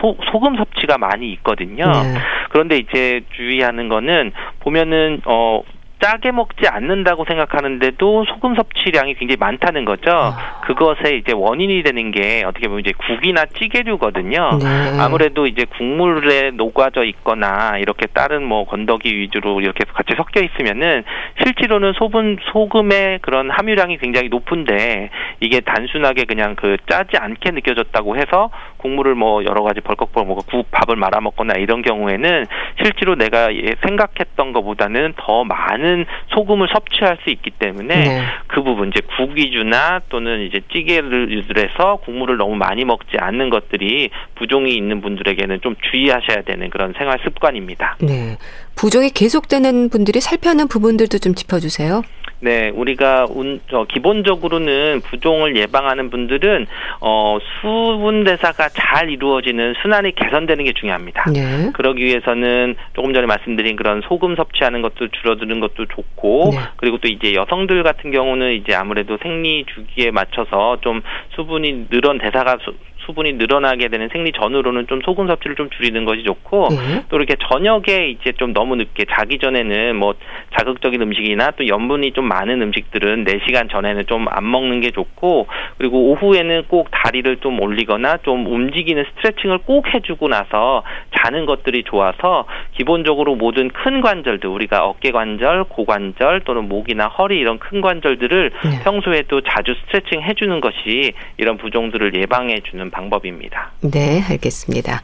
소, 0.00 0.16
소금 0.30 0.56
섭취가 0.56 0.98
많이 0.98 1.30
있거든요. 1.32 1.86
네. 1.86 2.14
그런데 2.50 2.76
이제 2.78 3.22
주의하는 3.34 3.88
거는 3.88 4.32
보면은 4.60 5.20
어 5.24 5.62
짜게 6.00 6.30
먹지 6.30 6.68
않는다고 6.68 7.24
생각하는데도 7.26 8.24
소금 8.26 8.54
섭취량이 8.54 9.14
굉장히 9.14 9.36
많다는 9.38 9.84
거죠. 9.84 10.10
아. 10.10 10.60
그것에 10.66 11.16
이제 11.16 11.32
원인이 11.32 11.82
되는 11.82 12.10
게 12.10 12.44
어떻게 12.44 12.68
보면 12.68 12.80
이제 12.80 12.92
국이나 12.92 13.46
찌개류거든요. 13.46 14.58
네. 14.62 15.00
아무래도 15.00 15.46
이제 15.46 15.64
국물에 15.64 16.50
녹아져 16.50 17.04
있거나 17.04 17.78
이렇게 17.78 18.06
다른 18.06 18.44
뭐 18.44 18.64
건더기 18.66 19.16
위주로 19.16 19.60
이렇게 19.60 19.84
같이 19.84 20.14
섞여 20.16 20.42
있으면은 20.42 21.04
실제로는 21.42 21.94
소분 21.94 22.36
소금의 22.52 23.20
그런 23.22 23.50
함유량이 23.50 23.98
굉장히 23.98 24.28
높은데 24.28 25.10
이게 25.40 25.60
단순하게 25.60 26.24
그냥 26.24 26.56
그 26.56 26.76
짜지 26.88 27.16
않게 27.16 27.52
느껴졌다고 27.52 28.16
해서 28.16 28.50
국물을 28.86 29.16
뭐 29.16 29.44
여러 29.44 29.62
가지 29.64 29.80
벌컥벌컥 29.80 30.28
먹고 30.28 30.42
국 30.46 30.70
밥을 30.70 30.94
말아 30.94 31.20
먹거나 31.20 31.54
이런 31.58 31.82
경우에는 31.82 32.46
실제로 32.82 33.16
내가 33.16 33.48
생각했던 33.84 34.52
것보다는 34.52 35.14
더 35.16 35.42
많은 35.44 36.06
소금을 36.28 36.68
섭취할 36.72 37.18
수 37.24 37.30
있기 37.30 37.50
때문에 37.50 37.94
네. 37.96 38.22
그 38.46 38.62
부분 38.62 38.88
이제 38.88 39.00
국 39.16 39.30
위주나 39.36 40.00
또는 40.08 40.42
이제 40.42 40.60
찌개를 40.72 41.32
유들해서 41.32 41.96
국물을 42.04 42.36
너무 42.36 42.54
많이 42.54 42.84
먹지 42.84 43.16
않는 43.18 43.50
것들이 43.50 44.10
부종이 44.36 44.74
있는 44.74 45.00
분들에게는 45.00 45.60
좀 45.62 45.74
주의하셔야 45.90 46.42
되는 46.42 46.70
그런 46.70 46.94
생활 46.96 47.18
습관입니다. 47.24 47.96
네. 48.00 48.36
부종이 48.76 49.10
계속되는 49.10 49.90
분들이 49.90 50.20
살펴야 50.20 50.52
하는 50.52 50.68
부분들도 50.68 51.18
좀 51.18 51.34
짚어주세요. 51.34 52.02
네, 52.40 52.70
우리가 52.74 53.26
운, 53.30 53.60
저, 53.70 53.84
기본적으로는 53.84 55.00
부종을 55.02 55.56
예방하는 55.56 56.10
분들은 56.10 56.66
어, 57.00 57.38
수분 57.60 58.24
대사가 58.24 58.68
잘 58.68 59.10
이루어지는 59.10 59.74
순환이 59.82 60.14
개선되는 60.14 60.64
게 60.64 60.72
중요합니다. 60.72 61.30
네. 61.32 61.70
그러기 61.72 62.04
위해서는 62.04 62.76
조금 62.94 63.14
전에 63.14 63.26
말씀드린 63.26 63.76
그런 63.76 64.02
소금 64.02 64.36
섭취하는 64.36 64.82
것도 64.82 65.08
줄어드는 65.08 65.60
것도 65.60 65.86
좋고 65.86 66.50
네. 66.52 66.58
그리고 66.76 66.98
또 66.98 67.08
이제 67.08 67.34
여성들 67.34 67.82
같은 67.82 68.10
경우는 68.10 68.52
이제 68.52 68.74
아무래도 68.74 69.18
생리 69.22 69.64
주기에 69.64 70.10
맞춰서 70.10 70.78
좀 70.82 71.02
수분이 71.34 71.86
늘은 71.90 72.18
대사가 72.18 72.58
수 72.62 72.74
분이 73.14 73.34
늘어나게 73.34 73.88
되는 73.88 74.08
생리 74.12 74.32
전후로는 74.32 74.86
좀 74.86 75.00
소금 75.04 75.26
섭취를 75.26 75.56
좀 75.56 75.70
줄이는 75.70 76.04
것이 76.04 76.22
좋고 76.22 76.68
네. 76.70 77.04
또 77.08 77.16
이렇게 77.16 77.34
저녁에 77.50 78.08
이제 78.08 78.32
좀 78.32 78.52
너무 78.52 78.76
늦게 78.76 79.06
자기 79.10 79.38
전에는 79.38 79.96
뭐 79.96 80.14
자극적인 80.58 81.00
음식이나 81.00 81.52
또 81.52 81.66
염분이 81.66 82.12
좀 82.12 82.28
많은 82.28 82.62
음식들은 82.62 83.24
4시간 83.24 83.70
전에는 83.70 84.06
좀 84.06 84.26
안 84.36 84.50
먹는 84.50 84.80
게 84.80 84.90
좋고 84.90 85.46
그리고 85.78 86.10
오후에는 86.10 86.64
꼭 86.68 86.88
다리를 86.90 87.38
좀 87.38 87.60
올리거나 87.60 88.18
좀 88.18 88.46
움직이는 88.46 89.04
스트레칭을 89.04 89.58
꼭 89.58 89.92
해주고 89.92 90.28
나서 90.28 90.82
자는 91.16 91.46
것들이 91.46 91.84
좋아서 91.84 92.46
기본적으로 92.72 93.34
모든 93.34 93.68
큰 93.68 94.00
관절들 94.00 94.48
우리가 94.48 94.84
어깨 94.84 95.10
관절, 95.10 95.64
고관절 95.64 96.42
또는 96.44 96.68
목이나 96.68 97.06
허리 97.08 97.38
이런 97.38 97.58
큰 97.58 97.80
관절들을 97.80 98.50
네. 98.64 98.84
평소에도 98.84 99.40
자주 99.42 99.74
스트레칭 99.74 100.22
해주는 100.22 100.60
것이 100.60 101.12
이런 101.38 101.56
부종들을 101.56 102.14
예방해 102.14 102.60
주는 102.60 102.90
방법입니다. 102.96 103.72
네, 103.82 104.22
알겠습니다. 104.28 105.02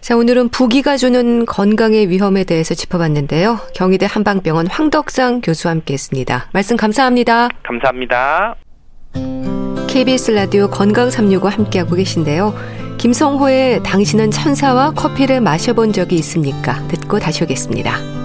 자, 0.00 0.16
오늘은 0.16 0.48
부기가 0.48 0.96
주는 0.96 1.44
건강의 1.44 2.08
위험에 2.08 2.44
대해서 2.44 2.74
짚어봤는데요. 2.74 3.58
경희대 3.74 4.06
한방병원 4.08 4.68
황덕상 4.68 5.42
교수와 5.42 5.72
함께 5.72 5.94
했습니다. 5.94 6.48
말씀 6.52 6.76
감사합니다. 6.76 7.48
감사합니다. 7.62 8.54
KBS 9.88 10.30
라디오 10.30 10.68
건강 10.68 11.10
365 11.10 11.48
함께하고 11.48 11.96
계신데요. 11.96 12.54
김성호의 12.98 13.82
당신은 13.82 14.30
천사와 14.30 14.92
커피를 14.92 15.40
마셔본 15.40 15.92
적이 15.92 16.16
있습니까? 16.16 16.86
듣고 16.88 17.18
다시 17.18 17.44
오겠습니다. 17.44 18.17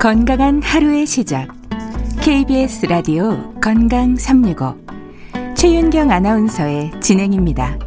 건강한 0.00 0.62
하루의 0.62 1.04
시작. 1.04 1.48
KBS 2.22 2.86
라디오 2.86 3.52
건강 3.60 4.16
365. 4.16 4.74
최윤경 5.54 6.10
아나운서의 6.10 6.90
진행입니다. 7.02 7.78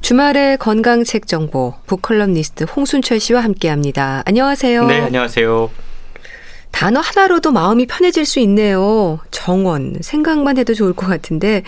주말의 0.00 0.58
건강책 0.58 1.26
정보 1.26 1.74
북컬럼니스트 1.86 2.66
홍순철 2.76 3.18
씨와 3.18 3.40
함께합니다. 3.40 4.22
안녕하세요. 4.24 4.86
네, 4.86 5.00
안녕하세요. 5.00 5.70
단어 6.70 7.00
하나로도 7.00 7.50
마음이 7.50 7.86
편해질 7.86 8.24
수 8.24 8.38
있네요. 8.38 9.18
정원. 9.32 9.96
생각만 10.00 10.56
해도 10.56 10.74
좋을 10.74 10.92
것 10.92 11.08
같은데. 11.08 11.64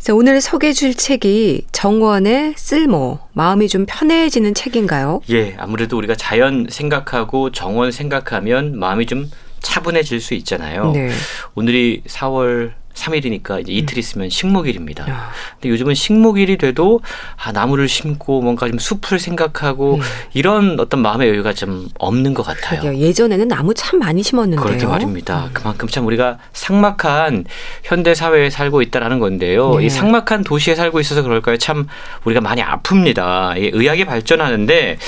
자, 0.00 0.14
오늘 0.14 0.40
소개해 0.40 0.72
줄 0.72 0.94
책이 0.94 1.66
정원의 1.72 2.54
쓸모. 2.56 3.18
마음이 3.34 3.68
좀 3.68 3.84
편해지는 3.86 4.54
책인가요? 4.54 5.20
예, 5.28 5.54
아무래도 5.58 5.98
우리가 5.98 6.14
자연 6.14 6.66
생각하고 6.70 7.52
정원 7.52 7.92
생각하면 7.92 8.78
마음이 8.78 9.04
좀 9.04 9.30
차분해질 9.60 10.22
수 10.22 10.32
있잖아요. 10.32 10.92
네. 10.92 11.10
오늘이 11.54 12.02
4월 12.06 12.72
3일이니까 12.94 13.60
이제 13.60 13.72
이틀 13.72 13.98
있으면 13.98 14.28
식목일입니다. 14.28 15.04
아. 15.08 15.30
근데 15.54 15.70
요즘은 15.70 15.94
식목일이 15.94 16.58
돼도 16.58 17.00
아, 17.36 17.52
나무를 17.52 17.88
심고 17.88 18.42
뭔가 18.42 18.68
좀 18.68 18.78
숲을 18.78 19.18
생각하고 19.18 19.96
음. 19.96 20.00
이런 20.34 20.78
어떤 20.80 21.00
마음의 21.00 21.28
여유가 21.28 21.52
좀 21.52 21.88
없는 21.98 22.34
것 22.34 22.42
같아요. 22.42 22.80
그러게요. 22.80 23.00
예전에는 23.00 23.48
나무 23.48 23.74
참 23.74 23.98
많이 23.98 24.22
심었는데요. 24.22 24.64
그렇게 24.64 24.86
말입니다. 24.86 25.46
음. 25.46 25.50
그만큼 25.52 25.88
참 25.88 26.06
우리가 26.06 26.38
삭막한 26.52 27.44
현대 27.84 28.14
사회에 28.14 28.50
살고 28.50 28.82
있다라는 28.82 29.18
건데요. 29.18 29.76
네. 29.78 29.86
이 29.86 29.90
삭막한 29.90 30.44
도시에 30.44 30.74
살고 30.74 31.00
있어서 31.00 31.22
그럴까요? 31.22 31.56
참 31.56 31.86
우리가 32.24 32.40
많이 32.40 32.62
아픕니다. 32.62 33.56
이 33.58 33.70
의학이 33.72 34.04
발전하는데 34.04 34.98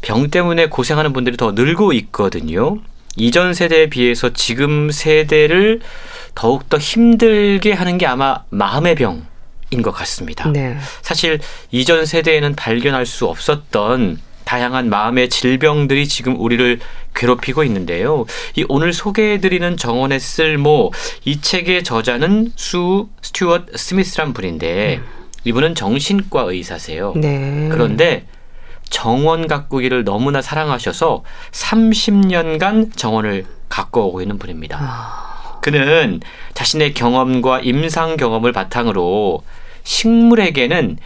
병 0.00 0.28
때문에 0.30 0.68
고생하는 0.68 1.12
분들이 1.12 1.36
더 1.36 1.52
늘고 1.52 1.92
있거든요. 1.94 2.78
이전 3.16 3.54
세대에 3.54 3.88
비해서 3.88 4.30
지금 4.32 4.90
세대를 4.90 5.80
더욱더 6.34 6.78
힘들게 6.78 7.72
하는 7.72 7.98
게 7.98 8.06
아마 8.06 8.44
마음의 8.50 8.94
병 8.96 9.26
인 9.70 9.82
것 9.82 9.90
같습니다. 9.90 10.48
네. 10.52 10.76
사실 11.02 11.40
이전 11.72 12.06
세대에는 12.06 12.54
발견할 12.54 13.06
수 13.06 13.26
없었던 13.26 14.20
다양한 14.44 14.88
마음의 14.88 15.30
질병들이 15.30 16.06
지금 16.06 16.38
우리를 16.38 16.78
괴롭히고 17.14 17.64
있는데요. 17.64 18.24
이 18.54 18.64
오늘 18.68 18.92
소개해드리는 18.92 19.76
정원의 19.76 20.20
쓸모 20.20 20.92
이 21.24 21.40
책의 21.40 21.82
저자는 21.82 22.52
수 22.54 23.08
스튜어트 23.22 23.76
스미스란 23.76 24.32
분인데 24.32 25.00
이분은 25.44 25.74
정신과 25.74 26.42
의사세요. 26.42 27.14
네. 27.16 27.68
그런데 27.72 28.26
정원 28.90 29.48
가꾸기를 29.48 30.04
너무나 30.04 30.40
사랑하셔서 30.40 31.24
30년간 31.50 32.96
정원을 32.96 33.46
가꿔오고 33.68 34.20
있는 34.22 34.38
분입니다. 34.38 34.78
아, 34.80 35.33
그는 35.64 36.20
자신의 36.52 36.92
경험과 36.92 37.60
임상 37.60 38.18
경험을 38.18 38.52
바탕으로 38.52 39.42
식물에게는 39.82 40.98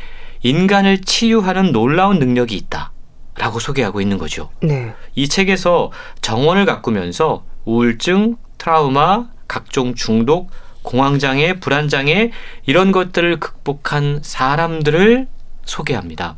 인간을 0.43 1.03
치유하는 1.03 1.71
놀라운 1.71 2.19
능력이 2.19 2.57
있다. 2.57 2.91
라고 3.37 3.61
소개하고 3.61 4.01
있는 4.01 4.19
거죠. 4.19 4.51
네. 4.61 4.93
이 5.15 5.29
책에서 5.29 5.93
정원을 6.23 6.67
가꾸면서 6.67 7.45
우울증, 7.67 8.37
트라우마, 8.59 9.27
각종 9.47 9.95
중독, 9.95 10.51
공황장애, 10.83 11.61
불안장애 11.61 12.33
이런 12.67 12.91
것들을 12.91 13.39
극복한 13.39 14.19
사람들을 14.25 15.29
소개합니다. 15.67 16.35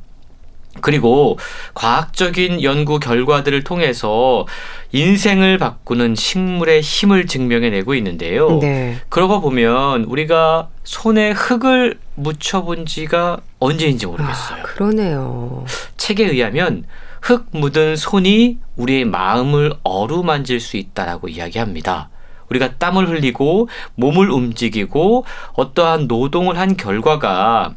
그리고 0.80 1.38
과학적인 1.74 2.62
연구 2.62 2.98
결과들을 3.00 3.64
통해서 3.64 4.46
인생을 4.92 5.58
바꾸는 5.58 6.14
식물의 6.14 6.80
힘을 6.80 7.26
증명해내고 7.26 7.94
있는데요. 7.96 8.58
네. 8.60 8.96
그러고 9.08 9.40
보면 9.40 10.04
우리가 10.04 10.68
손에 10.84 11.32
흙을 11.32 11.98
묻혀본 12.14 12.86
지가 12.86 13.38
언제인지 13.58 14.06
모르겠어요. 14.06 14.60
아, 14.60 14.62
그러네요. 14.62 15.64
책에 15.96 16.24
의하면 16.24 16.84
흙 17.20 17.46
묻은 17.50 17.96
손이 17.96 18.58
우리의 18.76 19.04
마음을 19.04 19.74
어루만질 19.82 20.60
수 20.60 20.76
있다라고 20.76 21.28
이야기합니다. 21.28 22.08
우리가 22.48 22.78
땀을 22.78 23.08
흘리고 23.08 23.68
몸을 23.94 24.30
움직이고 24.30 25.24
어떠한 25.54 26.08
노동을 26.08 26.58
한 26.58 26.76
결과가 26.76 27.74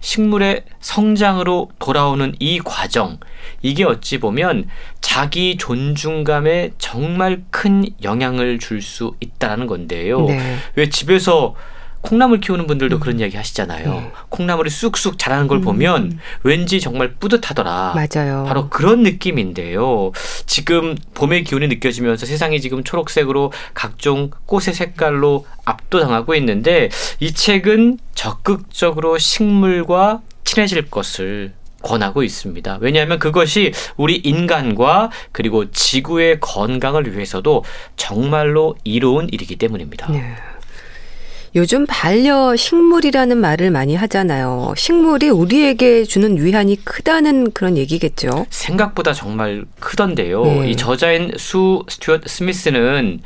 식물의 0.00 0.64
성장으로 0.80 1.70
돌아오는 1.78 2.34
이 2.38 2.60
과정, 2.60 3.18
이게 3.62 3.84
어찌 3.84 4.18
보면 4.18 4.68
자기 5.00 5.56
존중감에 5.56 6.72
정말 6.78 7.42
큰 7.50 7.84
영향을 8.02 8.58
줄 8.58 8.82
수 8.82 9.14
있다는 9.20 9.66
건데요. 9.66 10.26
네. 10.26 10.56
왜 10.76 10.88
집에서 10.88 11.54
콩나물 12.00 12.40
키우는 12.40 12.66
분들도 12.66 13.00
그런 13.00 13.18
이야기 13.18 13.36
하시잖아요. 13.36 13.90
네. 13.90 14.12
콩나물이 14.28 14.70
쑥쑥 14.70 15.18
자라는 15.18 15.48
걸 15.48 15.60
보면 15.60 16.18
왠지 16.42 16.80
정말 16.80 17.14
뿌듯하더라. 17.14 17.94
맞아요. 17.94 18.44
바로 18.46 18.68
그런 18.68 19.02
느낌인데요. 19.02 20.12
지금 20.46 20.96
봄의 21.14 21.44
기운이 21.44 21.68
느껴지면서 21.68 22.26
세상이 22.26 22.60
지금 22.60 22.84
초록색으로 22.84 23.52
각종 23.74 24.30
꽃의 24.46 24.74
색깔로 24.74 25.46
압도당하고 25.64 26.34
있는데 26.36 26.88
이 27.20 27.32
책은 27.32 27.98
적극적으로 28.14 29.18
식물과 29.18 30.22
친해질 30.44 30.90
것을 30.90 31.52
권하고 31.82 32.22
있습니다. 32.22 32.78
왜냐하면 32.80 33.18
그것이 33.18 33.72
우리 33.96 34.16
인간과 34.16 35.10
그리고 35.32 35.70
지구의 35.70 36.40
건강을 36.40 37.14
위해서도 37.14 37.64
정말로 37.96 38.76
이로운 38.82 39.28
일이기 39.30 39.56
때문입니다. 39.56 40.10
네. 40.10 40.34
요즘 41.54 41.86
반려 41.86 42.54
식물이라는 42.56 43.36
말을 43.36 43.70
많이 43.70 43.94
하잖아요. 43.94 44.74
식물이 44.76 45.30
우리에게 45.30 46.04
주는 46.04 46.42
위안이 46.42 46.76
크다는 46.84 47.52
그런 47.52 47.76
얘기겠죠. 47.76 48.46
생각보다 48.50 49.12
정말 49.12 49.64
크던데요. 49.80 50.44
네. 50.44 50.70
이 50.70 50.76
저자인 50.76 51.32
수 51.36 51.84
스튜어트 51.88 52.28
스미스는 52.28 53.20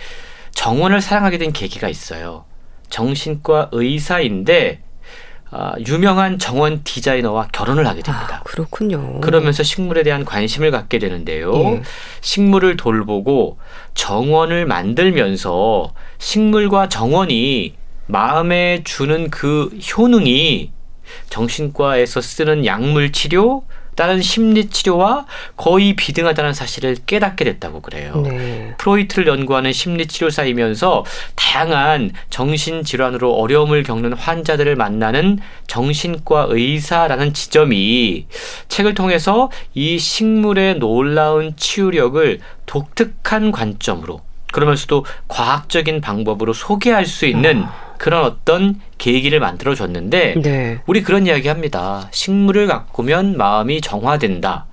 정원을 0.53 1.01
사랑하게 1.01 1.39
된 1.39 1.53
계기가 1.53 1.89
있어요. 1.89 2.45
정신과 2.91 3.71
의사인데 3.73 4.81
아, 5.55 5.75
유명한 5.87 6.39
정원 6.39 6.83
디자이너와 6.83 7.49
결혼을 7.53 7.87
하게 7.87 8.01
됩니다. 8.01 8.39
아, 8.41 8.43
그렇군요. 8.43 9.21
그러면서 9.21 9.63
식물에 9.63 10.03
대한 10.03 10.25
관심을 10.25 10.71
갖게 10.71 10.99
되는데요. 10.99 11.53
예. 11.55 11.83
식물을 12.23 12.79
돌보고 12.79 13.59
정원을 13.93 14.65
만들면서 14.65 15.93
식물과 16.19 16.89
정원이 16.89 17.75
마음에 18.13 18.83
주는 18.85 19.31
그 19.31 19.71
효능이 19.97 20.71
정신과에서 21.31 22.21
쓰는 22.21 22.67
약물 22.67 23.11
치료, 23.13 23.65
다른 23.95 24.23
심리 24.23 24.69
치료와 24.69 25.27
거의 25.57 25.95
비등하다는 25.95 26.55
사실을 26.55 26.97
깨닫게 27.07 27.45
됐다고 27.45 27.81
그래요. 27.81 28.23
네. 28.23 28.75
프로이트를 28.79 29.27
연구하는 29.27 29.73
심리 29.73 30.07
치료사이면서 30.07 31.05
다양한 31.37 32.13
정신 32.31 32.85
질환으로 32.85 33.35
어려움을 33.35 33.83
겪는 33.83 34.15
환자들을 34.15 34.77
만나는 34.77 35.41
정신과 35.67 36.47
의사라는 36.51 37.35
지점이 37.35 38.27
책을 38.69 38.95
통해서 38.95 39.51
이 39.75 39.99
식물의 39.99 40.79
놀라운 40.79 41.55
치유력을 41.57 42.41
독특한 42.65 43.53
관점으로 43.53 44.23
그러면서도 44.53 45.05
과학적인 45.29 46.01
방법으로 46.01 46.53
소개할 46.53 47.07
수 47.07 47.27
있는 47.27 47.65
그런 47.99 48.25
어떤 48.25 48.81
계기를 48.99 49.41
만들어 49.41 49.75
줬는데 49.75 50.35
네. 50.41 50.81
우리 50.87 51.03
그런 51.03 51.27
이야기 51.27 51.49
합니다. 51.49 52.09
식물을 52.13 52.67
가꾸면 52.67 53.37
마음이 53.37 53.81
정화된다. 53.81 54.67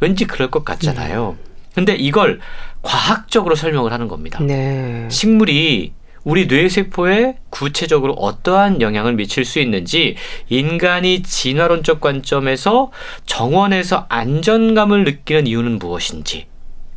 왠지 0.00 0.26
그럴 0.26 0.50
것 0.50 0.64
같잖아요. 0.64 1.36
근데 1.74 1.94
이걸 1.94 2.40
과학적으로 2.82 3.54
설명을 3.54 3.92
하는 3.92 4.08
겁니다. 4.08 4.42
네. 4.42 5.06
식물이 5.10 5.92
우리 6.24 6.46
뇌세포에 6.46 7.36
구체적으로 7.48 8.12
어떠한 8.14 8.82
영향을 8.82 9.14
미칠 9.14 9.44
수 9.44 9.58
있는지 9.58 10.16
인간이 10.48 11.22
진화론적 11.22 12.00
관점에서 12.00 12.90
정원에서 13.24 14.06
안전감을 14.08 15.04
느끼는 15.04 15.46
이유는 15.46 15.78
무엇인지 15.78 16.46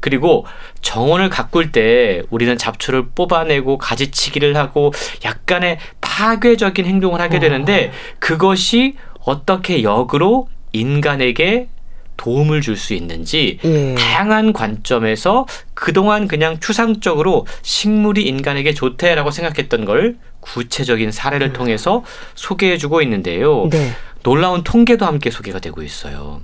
그리고 0.04 0.46
정원을 0.82 1.30
가꿀 1.30 1.72
때 1.72 2.24
우리는 2.30 2.58
잡초를 2.58 3.12
뽑아내고 3.16 3.78
가지치기를 3.78 4.58
하고 4.58 4.92
약간의 5.24 5.78
파괴적인 6.02 6.86
행동을 6.86 7.22
하게 7.22 7.40
되는데 7.40 7.94
그것이 8.20 8.98
어떻게 9.24 9.82
역으로 9.82 10.50
인간에게 10.74 11.70
도움을 12.18 12.60
줄 12.60 12.76
수 12.76 12.94
있는지 12.94 13.60
예. 13.64 13.96
다양한 13.96 14.52
관점에서 14.52 15.46
그동안 15.74 16.28
그냥 16.28 16.60
추상적으로 16.60 17.48
식물이 17.62 18.24
인간에게 18.24 18.74
좋대라고 18.74 19.32
생각했던 19.32 19.86
걸 19.86 20.18
구체적인 20.42 21.12
사례를 21.12 21.54
통해서 21.54 22.04
소개해 22.36 22.78
주고 22.78 23.02
있는데요. 23.02 23.70
네. 23.72 23.94
놀라운 24.24 24.66
통계도 24.66 25.06
함께 25.06 25.32
소개가 25.32 25.60
되고 25.60 25.82
있어요. 25.82 26.42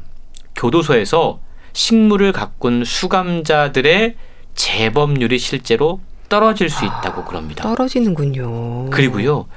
교도소에서 0.56 1.42
식물을 1.74 2.32
가꾼 2.32 2.84
수감자들의 2.84 4.16
재범률이 4.56 5.38
실제로 5.40 6.02
떨어질 6.28 6.70
수 6.70 6.86
있다고 6.86 7.26
그럽니다. 7.26 7.64
떨어지는군요. 7.64 8.90
그리고요, 8.90 9.48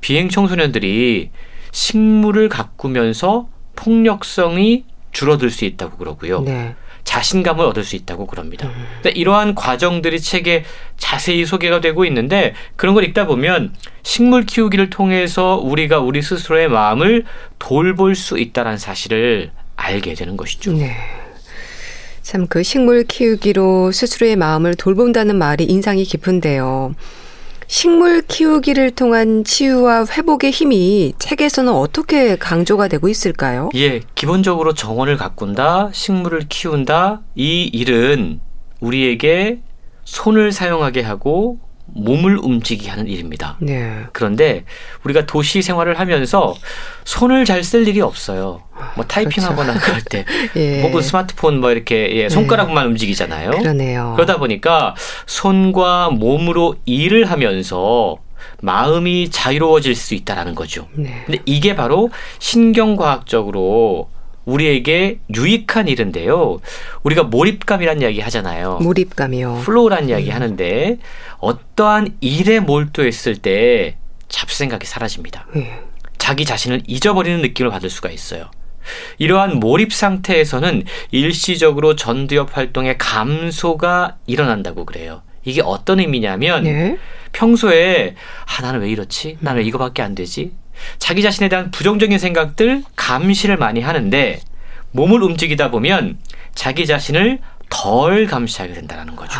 비행 0.00 0.28
청소년들이 0.28 1.30
식물을 1.72 2.48
가꾸면서 2.48 3.48
폭력성이 3.76 4.84
줄어들 5.12 5.50
수 5.50 5.64
있다고 5.64 5.96
그러고요. 5.96 6.40
네. 6.42 6.74
자신감을 7.04 7.64
얻을 7.64 7.82
수 7.82 7.96
있다고 7.96 8.26
그럽니다. 8.26 8.70
근데 9.02 9.10
이러한 9.18 9.54
과정들이 9.54 10.20
책에 10.20 10.64
자세히 10.96 11.46
소개가 11.46 11.80
되고 11.80 12.04
있는데 12.04 12.54
그런 12.76 12.94
걸 12.94 13.04
읽다 13.04 13.26
보면 13.26 13.74
식물 14.02 14.44
키우기를 14.44 14.90
통해서 14.90 15.56
우리가 15.56 15.98
우리 15.98 16.22
스스로의 16.22 16.68
마음을 16.68 17.24
돌볼 17.58 18.14
수 18.14 18.38
있다는 18.38 18.78
사실을 18.78 19.50
알게 19.76 20.14
되는 20.14 20.36
것이죠. 20.36 20.72
네. 20.72 20.94
참 22.30 22.46
그 22.46 22.62
식물 22.62 23.02
키우기로 23.02 23.90
스스로의 23.90 24.36
마음을 24.36 24.76
돌본다는 24.76 25.36
말이 25.36 25.64
인상이 25.64 26.04
깊은데요. 26.04 26.94
식물 27.66 28.22
키우기를 28.22 28.92
통한 28.92 29.42
치유와 29.42 30.06
회복의 30.06 30.52
힘이 30.52 31.12
책에서는 31.18 31.72
어떻게 31.72 32.36
강조가 32.36 32.86
되고 32.86 33.08
있을까요? 33.08 33.68
예, 33.74 34.00
기본적으로 34.14 34.74
정원을 34.74 35.16
가꾼다, 35.16 35.90
식물을 35.92 36.46
키운다, 36.48 37.22
이 37.34 37.64
일은 37.64 38.40
우리에게 38.78 39.58
손을 40.04 40.52
사용하게 40.52 41.00
하고 41.02 41.58
몸을 41.94 42.38
움직이게 42.38 42.90
하는 42.90 43.06
일입니다. 43.08 43.56
네. 43.60 44.04
그런데 44.12 44.64
우리가 45.04 45.26
도시 45.26 45.62
생활을 45.62 45.98
하면서 45.98 46.54
손을 47.04 47.44
잘 47.44 47.60
쓸 47.64 47.86
일이 47.86 48.00
없어요. 48.00 48.62
뭐 48.96 49.04
타이핑하거나 49.04 49.74
그럴 49.78 50.00
때, 50.02 50.24
예. 50.56 50.82
혹은 50.82 51.02
스마트폰 51.02 51.60
뭐 51.60 51.70
이렇게 51.70 52.10
예, 52.16 52.28
손가락만 52.28 52.86
움직이잖아요. 52.86 53.50
그러네요. 53.50 54.14
그러다 54.16 54.38
보니까 54.38 54.94
손과 55.26 56.10
몸으로 56.10 56.76
일을 56.86 57.30
하면서 57.30 58.16
마음이 58.62 59.30
자유로워질 59.30 59.94
수 59.94 60.14
있다라는 60.14 60.54
거죠. 60.54 60.88
네. 60.94 61.22
근데 61.26 61.42
이게 61.44 61.76
바로 61.76 62.10
신경과학적으로 62.38 64.08
우리에게 64.44 65.20
유익한 65.34 65.88
일인데요. 65.88 66.60
우리가 67.02 67.24
몰입감이라는 67.24 68.02
이야기 68.02 68.20
하잖아요. 68.20 68.78
몰입감이요. 68.82 69.62
flow라는 69.64 70.08
이야기 70.08 70.30
하는데 70.30 70.98
어떠한 71.38 72.16
일에 72.20 72.60
몰두했을 72.60 73.36
때 73.36 73.96
잡생각이 74.28 74.86
사라집니다. 74.86 75.46
예. 75.56 75.80
자기 76.18 76.44
자신을 76.44 76.82
잊어버리는 76.86 77.40
느낌을 77.42 77.70
받을 77.70 77.90
수가 77.90 78.10
있어요. 78.10 78.50
이러한 79.18 79.60
몰입 79.60 79.92
상태에서는 79.92 80.84
일시적으로 81.10 81.96
전두엽 81.96 82.56
활동의 82.56 82.98
감소가 82.98 84.16
일어난다고 84.26 84.84
그래요. 84.84 85.22
이게 85.44 85.62
어떤 85.64 86.00
의미냐면 86.00 86.64
네. 86.64 86.98
평소에 87.32 88.14
아 88.46 88.62
나는 88.62 88.80
왜 88.80 88.90
이렇지? 88.90 89.38
나는 89.40 89.62
왜 89.62 89.66
이거밖에 89.66 90.02
안 90.02 90.14
되지? 90.14 90.52
자기 90.98 91.22
자신에 91.22 91.48
대한 91.48 91.70
부정적인 91.70 92.18
생각들 92.18 92.82
감시를 92.96 93.56
많이 93.56 93.80
하는데 93.80 94.40
몸을 94.92 95.22
움직이다 95.22 95.70
보면 95.70 96.18
자기 96.54 96.86
자신을 96.86 97.38
덜 97.68 98.26
감시하게 98.26 98.74
된다는 98.74 99.16
거죠. 99.16 99.38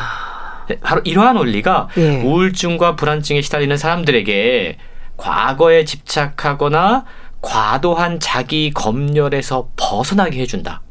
네, 0.68 0.78
바로 0.80 1.00
이러한 1.04 1.36
원리가 1.36 1.88
예. 1.96 2.22
우울증과 2.22 2.96
불안증에 2.96 3.42
시달리는 3.42 3.76
사람들에게 3.76 4.76
과거에 5.16 5.84
집착하거나 5.84 7.04
과도한 7.42 8.20
자기 8.20 8.70
검열에서 8.72 9.70
벗어나게 9.76 10.40
해준다. 10.40 10.82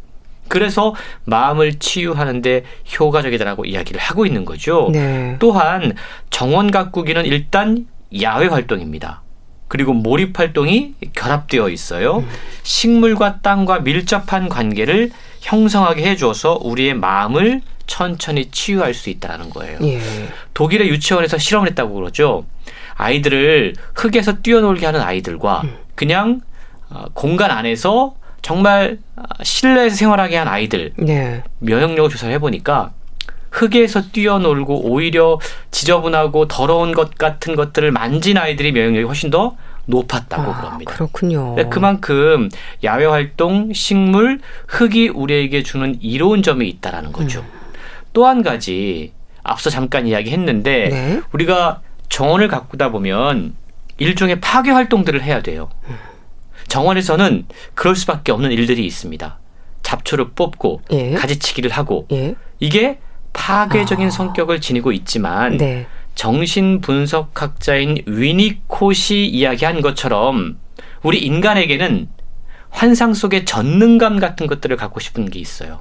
그래서 0.50 0.96
마음을 1.26 1.76
치유하는데 1.80 2.64
효과적이다라고 3.00 3.66
이야기를 3.66 4.02
하고 4.02 4.26
있는 4.26 4.44
거죠. 4.46 4.90
네. 4.92 5.38
또한 5.40 5.94
정원 6.30 6.72
가꾸기는 6.72 7.26
일단 7.26 7.88
야외 8.22 8.48
활동입니다. 8.48 9.22
그리고 9.70 9.94
몰입 9.94 10.38
활동이 10.38 10.96
결합되어 11.14 11.70
있어요. 11.70 12.26
식물과 12.64 13.40
땅과 13.42 13.80
밀접한 13.80 14.50
관계를 14.50 15.12
형성하게 15.40 16.04
해줘서 16.04 16.60
우리의 16.62 16.96
마음을 16.96 17.62
천천히 17.88 18.50
치유할 18.52 18.94
수 18.94 19.10
있다는 19.10 19.50
거예요. 19.52 19.80
예. 19.84 20.02
독일의 20.54 20.90
유치원에서 20.90 21.38
실험을 21.38 21.70
했다고 21.70 21.94
그러죠. 21.94 22.46
아이들을 22.96 23.76
흙에서 23.96 24.40
뛰어놀게 24.42 24.86
하는 24.86 25.02
아이들과 25.02 25.64
그냥 25.96 26.42
어, 26.90 27.06
공간 27.14 27.52
안에서 27.52 28.16
정말 28.42 28.98
아, 29.16 29.24
실내에서 29.44 29.96
생활하게 29.96 30.38
한 30.38 30.48
아이들 30.48 30.94
네. 30.98 31.44
면역력을 31.60 32.10
조사를 32.10 32.34
해보니까 32.36 32.92
흙에서 33.60 34.04
뛰어놀고 34.12 34.89
오히려 34.89 35.39
지저분하고 35.72 36.48
더러운 36.48 36.93
것 36.93 37.15
같은 37.15 37.56
것들을 37.56 37.91
만진 37.91 38.38
아이들이 38.38 38.72
면역력이 38.72 39.06
훨씬 39.06 39.30
더 39.30 39.58
높았다고 39.86 40.52
아, 40.52 40.62
그럽니다. 40.62 40.93
그렇군요. 40.93 41.56
네, 41.56 41.65
그만큼 41.65 42.50
야외 42.84 43.06
활동, 43.06 43.74
식물, 43.74 44.39
흙이 44.67 45.10
우리에게 45.10 45.63
주는 45.63 45.98
이로운 46.02 46.43
점이 46.43 46.69
있다라는 46.69 47.12
거죠. 47.12 47.41
음. 47.41 47.60
또한 48.13 48.43
가지 48.43 49.12
앞서 49.43 49.69
잠깐 49.69 50.08
이야기했는데 50.08 50.89
네. 50.89 51.22
우리가 51.34 51.82
정원을 52.08 52.48
가꾸다 52.48 52.91
보면 52.91 53.56
일종의 53.98 54.39
파괴 54.39 54.72
활동들을 54.72 55.22
해야 55.22 55.41
돼요. 55.41 55.69
정원에서는 56.67 57.45
그럴 57.74 57.95
수밖에 57.95 58.32
없는 58.32 58.52
일들이 58.52 58.86
있습니다. 58.86 59.39
잡초를 59.82 60.30
뽑고 60.32 60.82
예. 60.91 61.13
가지치기를 61.13 61.72
하고 61.72 62.06
예. 62.12 62.36
이게 62.60 63.00
파괴적인 63.34 64.08
아. 64.08 64.10
성격을 64.10 64.62
지니고 64.62 64.92
있지만 64.92 65.58
네. 65.58 65.86
정신 66.15 66.82
분석학자인 66.82 68.04
위니콧이 68.06 69.26
이야기한 69.28 69.82
것처럼 69.82 70.58
우리 71.04 71.20
인간에게는 71.20 72.10
환상 72.70 73.13
속의 73.13 73.46
전능감 73.46 74.20
같은 74.20 74.48
것들을 74.48 74.76
갖고 74.78 75.00
싶은 75.00 75.30
게 75.30 75.39
있어요. 75.39 75.80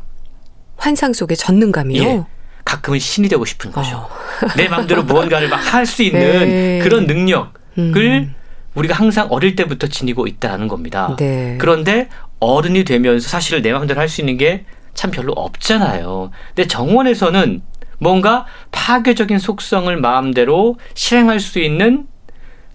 환상 0.77 1.13
속의 1.13 1.37
전능감이요. 1.37 2.03
예. 2.03 2.23
가끔은 2.65 2.99
신이 2.99 3.29
되고 3.29 3.45
싶은 3.45 3.73
거죠. 3.73 3.97
어. 3.97 4.09
내 4.57 4.69
마음대로 4.69 5.03
무언가를 5.03 5.49
막 5.49 5.57
할 5.57 5.87
수 5.87 6.03
있는 6.03 6.49
네. 6.49 6.79
그런 6.83 7.07
능력을 7.07 7.53
음. 7.79 8.35
우리가 8.75 8.95
항상 8.95 9.27
어릴 9.31 9.57
때부터 9.57 9.87
지니고 9.89 10.27
있다는 10.27 10.69
겁니다. 10.69 11.17
네. 11.19 11.57
그런데 11.59 12.09
어른이 12.39 12.85
되면서 12.85 13.29
사실 13.29 13.61
내 13.63 13.73
마음대로 13.73 13.99
할 14.01 14.09
수 14.09 14.21
있는 14.21 14.37
게 14.37 14.65
참 14.99 15.13
별로 15.13 15.33
없잖아요. 15.33 16.33
근데 16.57 16.67
정원에서는 16.67 17.63
뭔가 18.01 18.47
파괴적인 18.73 19.39
속성을 19.39 19.97
마음대로 19.97 20.77
실행할 20.95 21.39
수 21.39 21.61
있는 21.61 22.09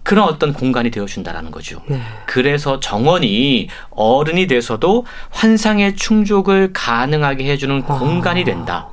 그런 0.02 0.26
어떤 0.26 0.54
공간이 0.54 0.90
되어준다라는 0.90 1.50
거죠. 1.50 1.82
네. 1.86 2.00
그래서 2.24 2.80
정원이 2.80 3.68
어른이 3.90 4.46
돼서도 4.46 5.04
환상의 5.32 5.96
충족을 5.96 6.72
가능하게 6.72 7.44
해주는 7.44 7.82
아. 7.86 7.98
공간이 7.98 8.44
된다. 8.44 8.88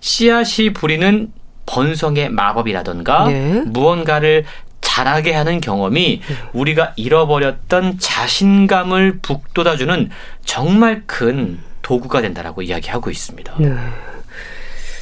씨앗이 0.00 0.74
부리는 0.74 1.32
번성의 1.64 2.28
마법이라던가 2.30 3.28
네. 3.28 3.62
무언가를 3.64 4.44
잘하게 4.82 5.32
하는 5.32 5.62
경험이 5.62 6.20
우리가 6.52 6.92
잃어버렸던 6.96 7.98
자신감을 7.98 9.20
북돋아주는 9.22 10.10
정말 10.44 11.04
큰 11.06 11.60
도구가 11.88 12.20
된다라고 12.20 12.60
이야기하고 12.60 13.10
있습니다. 13.10 13.54
네. 13.60 13.74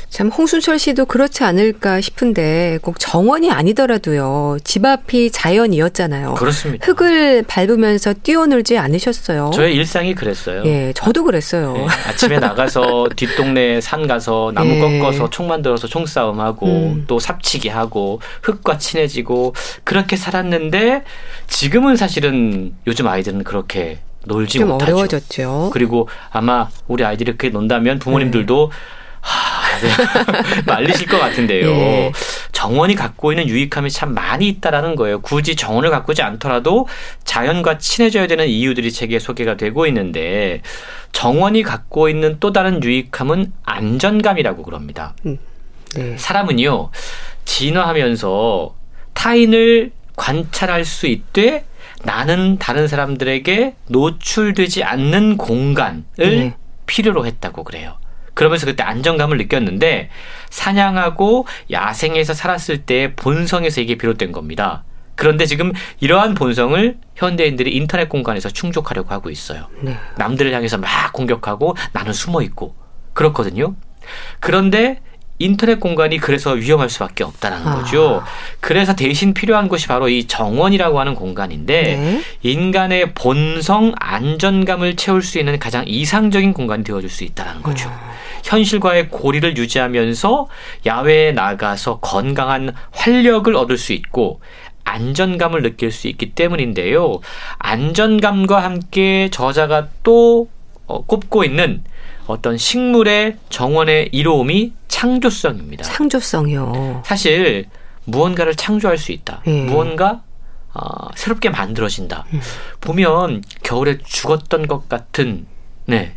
참 0.08 0.28
홍순철 0.28 0.78
씨도 0.78 1.06
그렇지 1.06 1.42
않을까 1.42 2.00
싶은데 2.00 2.78
꼭 2.80 3.00
정원이 3.00 3.50
아니더라도요. 3.50 4.58
집 4.62 4.84
앞이 4.86 5.32
자연이었잖아요. 5.32 6.34
그렇습니다. 6.34 6.86
흙을 6.86 7.42
밟으면서 7.42 8.14
뛰어놀지 8.14 8.78
않으셨어요. 8.78 9.50
저의 9.52 9.74
일상이 9.74 10.14
그랬어요. 10.14 10.62
예, 10.64 10.92
저도 10.94 11.24
그랬어요. 11.24 11.72
네, 11.74 11.86
아침에 12.08 12.38
나가서 12.38 13.08
뒷동네 13.16 13.80
산 13.80 14.06
가서 14.06 14.52
나무 14.54 14.70
예. 14.70 15.00
꺾어서 15.00 15.28
총 15.28 15.48
만들어서 15.48 15.88
총싸움하고 15.88 16.66
음. 16.66 17.04
또 17.08 17.18
삽치기 17.18 17.68
하고 17.68 18.20
흙과 18.42 18.78
친해지고 18.78 19.54
그렇게 19.82 20.16
살았는데 20.16 21.02
지금은 21.48 21.96
사실은 21.96 22.74
요즘 22.86 23.08
아이들은 23.08 23.42
그렇게 23.42 23.98
놀지 24.26 24.58
좀 24.58 24.68
못하죠. 24.68 24.92
어려워졌죠. 24.92 25.70
그리고 25.72 26.08
아마 26.30 26.68
우리 26.88 27.04
아이들이 27.04 27.32
그렇게 27.32 27.48
논다면 27.50 27.98
부모님들도 27.98 28.70
하, 29.20 29.78
네, 29.80 30.62
말리실 30.66 31.08
것 31.08 31.18
같은데요. 31.18 31.68
예. 31.68 32.12
정원이 32.52 32.94
갖고 32.94 33.32
있는 33.32 33.48
유익함이 33.48 33.90
참 33.90 34.14
많이 34.14 34.46
있다라는 34.48 34.94
거예요. 34.94 35.20
굳이 35.20 35.56
정원을 35.56 35.90
가꾸지 35.90 36.22
않더라도 36.22 36.86
자연과 37.24 37.78
친해져야 37.78 38.28
되는 38.28 38.46
이유들이 38.46 38.92
책에 38.92 39.18
소개가 39.18 39.56
되고 39.56 39.86
있는데 39.88 40.62
정원이 41.12 41.64
갖고 41.64 42.08
있는 42.08 42.36
또 42.38 42.52
다른 42.52 42.82
유익함은 42.82 43.52
안전감이라고 43.64 44.62
그럽니다. 44.62 45.14
네. 45.22 46.16
사람은요 46.16 46.90
진화하면서 47.44 48.74
타인을 49.14 49.92
관찰할 50.14 50.84
수 50.84 51.06
있되 51.06 51.64
나는 52.06 52.56
다른 52.58 52.86
사람들에게 52.86 53.74
노출되지 53.88 54.84
않는 54.84 55.36
공간을 55.36 56.04
네. 56.16 56.56
필요로 56.86 57.26
했다고 57.26 57.64
그래요. 57.64 57.98
그러면서 58.32 58.66
그때 58.66 58.82
안정감을 58.84 59.38
느꼈는데 59.38 60.08
사냥하고 60.50 61.46
야생에서 61.70 62.32
살았을 62.32 62.84
때 62.84 63.14
본성에서 63.16 63.80
이게 63.80 63.96
비롯된 63.96 64.30
겁니다. 64.30 64.84
그런데 65.16 65.46
지금 65.46 65.72
이러한 66.00 66.34
본성을 66.34 66.98
현대인들이 67.16 67.74
인터넷 67.74 68.08
공간에서 68.08 68.50
충족하려고 68.50 69.10
하고 69.10 69.30
있어요. 69.30 69.68
네. 69.80 69.96
남들을 70.16 70.52
향해서 70.52 70.78
막 70.78 71.12
공격하고 71.12 71.74
나는 71.92 72.12
숨어 72.12 72.42
있고 72.42 72.76
그렇거든요. 73.14 73.74
그런데 74.38 75.00
인터넷 75.38 75.78
공간이 75.80 76.18
그래서 76.18 76.52
위험할 76.52 76.88
수밖에 76.88 77.24
없다는 77.24 77.66
아. 77.66 77.74
거죠. 77.76 78.22
그래서 78.60 78.94
대신 78.94 79.34
필요한 79.34 79.68
곳이 79.68 79.86
바로 79.86 80.08
이 80.08 80.26
정원이라고 80.26 80.98
하는 80.98 81.14
공간인데 81.14 81.82
네. 81.82 82.22
인간의 82.42 83.12
본성 83.14 83.94
안전감을 83.98 84.96
채울 84.96 85.22
수 85.22 85.38
있는 85.38 85.58
가장 85.58 85.84
이상적인 85.86 86.52
공간이 86.52 86.84
되어줄 86.84 87.10
수 87.10 87.24
있다는 87.24 87.62
거죠. 87.62 87.90
현실과의 88.44 89.08
고리를 89.08 89.56
유지하면서 89.56 90.48
야외에 90.86 91.32
나가서 91.32 91.98
건강한 92.00 92.72
활력을 92.92 93.56
얻을 93.56 93.76
수 93.76 93.92
있고 93.92 94.40
안전감을 94.84 95.62
느낄 95.62 95.90
수 95.90 96.08
있기 96.08 96.32
때문인데요. 96.32 97.20
안전감과 97.58 98.62
함께 98.62 99.28
저자가 99.30 99.88
또 100.02 100.48
어, 100.86 101.04
꼽고 101.04 101.44
있는 101.44 101.82
어떤 102.26 102.56
식물의 102.56 103.36
정원의 103.50 104.10
이로움이 104.12 104.72
창조성입니다. 104.88 105.84
창조성이요. 105.84 107.02
사실 107.04 107.66
무언가를 108.04 108.54
창조할 108.54 108.98
수 108.98 109.12
있다. 109.12 109.42
예. 109.46 109.62
무언가 109.64 110.22
어, 110.74 111.08
새롭게 111.14 111.50
만들어진다. 111.50 112.26
음. 112.32 112.40
보면 112.80 113.42
겨울에 113.62 113.98
죽었던 114.04 114.66
것 114.66 114.88
같은 114.88 115.46
네 115.86 116.14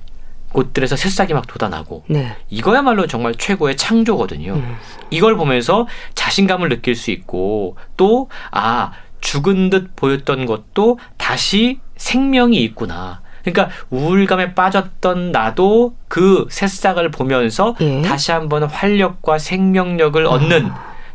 곳들에서 0.51 0.95
새싹이 0.95 1.33
막 1.33 1.45
돋아나고 1.47 2.03
네. 2.07 2.35
이거야말로 2.49 3.05
정말 3.07 3.35
최고의 3.35 3.77
창조거든요. 3.77 4.53
음. 4.53 4.75
이걸 5.11 5.35
보면서 5.37 5.87
자신감을 6.15 6.69
느낄 6.69 6.95
수 6.95 7.11
있고 7.11 7.77
또 7.97 8.27
아 8.51 8.91
죽은 9.21 9.69
듯 9.69 9.95
보였던 9.95 10.45
것도 10.45 10.97
다시 11.17 11.79
생명이 11.97 12.57
있구나. 12.63 13.21
그러니까 13.51 13.75
우울감에 13.89 14.53
빠졌던 14.55 15.31
나도 15.31 15.95
그 16.07 16.45
새싹을 16.49 17.11
보면서 17.11 17.75
예. 17.81 18.01
다시 18.01 18.31
한번 18.31 18.63
활력과 18.63 19.37
생명력을 19.37 20.25
얻는 20.25 20.69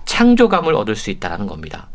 창조감을 0.04 0.74
얻을 0.74 0.96
수 0.96 1.10
있다는 1.10 1.46
겁니다. 1.46 1.88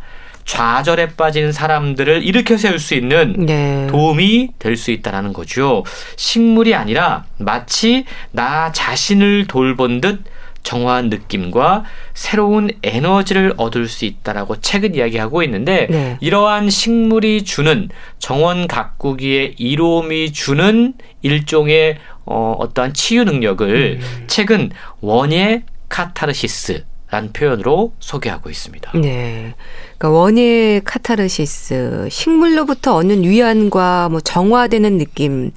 좌절에 0.45 1.09
빠진 1.09 1.51
사람들을 1.51 2.23
일으켜 2.23 2.57
세울 2.57 2.79
수 2.79 2.95
있는 2.95 3.35
네. 3.45 3.85
도움이 3.91 4.49
될 4.57 4.75
수 4.75 4.89
있다라는 4.89 5.31
거죠. 5.31 5.83
식물이 6.15 6.73
아니라 6.73 7.25
마치 7.37 8.05
나 8.31 8.71
자신을 8.71 9.45
돌본 9.45 10.01
듯 10.01 10.23
정화한 10.63 11.09
느낌과 11.09 11.83
새로운 12.13 12.69
에너지를 12.83 13.53
얻을 13.57 13.87
수 13.87 14.05
있다라고 14.05 14.59
책은 14.61 14.95
이야기하고 14.95 15.43
있는데 15.43 15.87
네. 15.89 16.17
이러한 16.19 16.69
식물이 16.69 17.43
주는 17.43 17.89
정원 18.19 18.67
가꾸기의 18.67 19.55
이로움이 19.57 20.31
주는 20.31 20.93
일종의 21.21 21.97
어, 22.25 22.55
어떠한 22.59 22.93
치유 22.93 23.23
능력을 23.23 23.99
음. 24.01 24.23
책은 24.27 24.71
원예 25.01 25.63
카타르시스 25.89 26.85
라는 27.11 27.33
표현으로 27.33 27.93
소개하고 27.99 28.51
있습니다. 28.51 28.91
네. 28.99 29.55
그러니까 29.97 30.09
원예 30.09 30.81
카타르시스, 30.85 32.07
식물로부터 32.11 32.95
얻는 32.97 33.23
위안과 33.23 34.09
뭐 34.09 34.21
정화되는 34.21 34.99
느낌. 34.99 35.51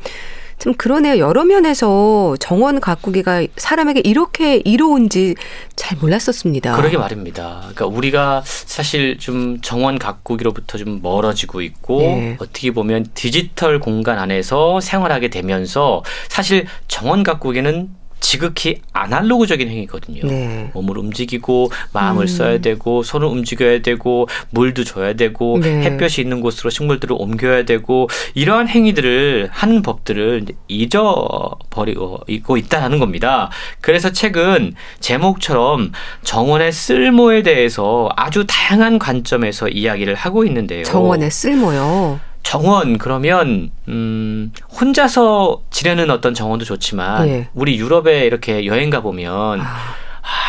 좀 0.58 0.74
그러네요. 0.74 1.18
여러 1.18 1.44
면에서 1.44 2.36
정원 2.38 2.80
가꾸기가 2.80 3.46
사람에게 3.56 4.00
이렇게 4.04 4.56
이로운지 4.64 5.34
잘 5.76 5.98
몰랐었습니다. 5.98 6.76
그러게 6.76 6.96
말입니다. 6.96 7.58
그러니까 7.60 7.86
우리가 7.86 8.42
사실 8.44 9.18
좀 9.18 9.60
정원 9.60 9.98
가꾸기로부터 9.98 10.78
좀 10.78 11.00
멀어지고 11.02 11.62
있고 11.62 11.98
네. 12.00 12.36
어떻게 12.38 12.70
보면 12.70 13.06
디지털 13.14 13.80
공간 13.80 14.18
안에서 14.18 14.80
생활하게 14.80 15.28
되면서 15.28 16.02
사실 16.28 16.66
정원 16.88 17.22
가꾸기는 17.22 18.01
지극히 18.22 18.80
아날로그적인 18.92 19.68
행위거든요. 19.68 20.22
네. 20.26 20.70
몸을 20.72 20.96
움직이고 20.96 21.70
마음을 21.92 22.24
음. 22.24 22.26
써야 22.26 22.58
되고 22.58 23.02
손을 23.02 23.26
움직여야 23.26 23.82
되고 23.82 24.28
물도 24.50 24.84
줘야 24.84 25.12
되고 25.12 25.58
네. 25.60 25.82
햇볕이 25.82 26.22
있는 26.22 26.40
곳으로 26.40 26.70
식물들을 26.70 27.14
옮겨야 27.18 27.64
되고 27.64 28.08
이러한 28.34 28.68
행위들을 28.68 29.50
하는 29.52 29.82
법들을 29.82 30.46
잊어버리고 30.68 32.20
있고 32.28 32.56
있다는 32.56 32.98
겁니다. 33.00 33.50
그래서 33.80 34.10
책은 34.12 34.74
제목처럼 35.00 35.92
정원의 36.22 36.72
쓸모에 36.72 37.42
대해서 37.42 38.08
아주 38.16 38.44
다양한 38.46 38.98
관점에서 38.98 39.68
이야기를 39.68 40.14
하고 40.14 40.44
있는데요. 40.44 40.84
정원의 40.84 41.30
쓸모요. 41.30 42.20
정원 42.42 42.98
그러면 42.98 43.70
음 43.88 44.52
혼자서 44.80 45.62
지내는 45.70 46.10
어떤 46.10 46.34
정원도 46.34 46.64
좋지만 46.64 47.28
예. 47.28 47.48
우리 47.54 47.78
유럽에 47.78 48.26
이렇게 48.26 48.66
여행 48.66 48.90
가 48.90 49.00
보면 49.00 49.60
아, 49.60 49.94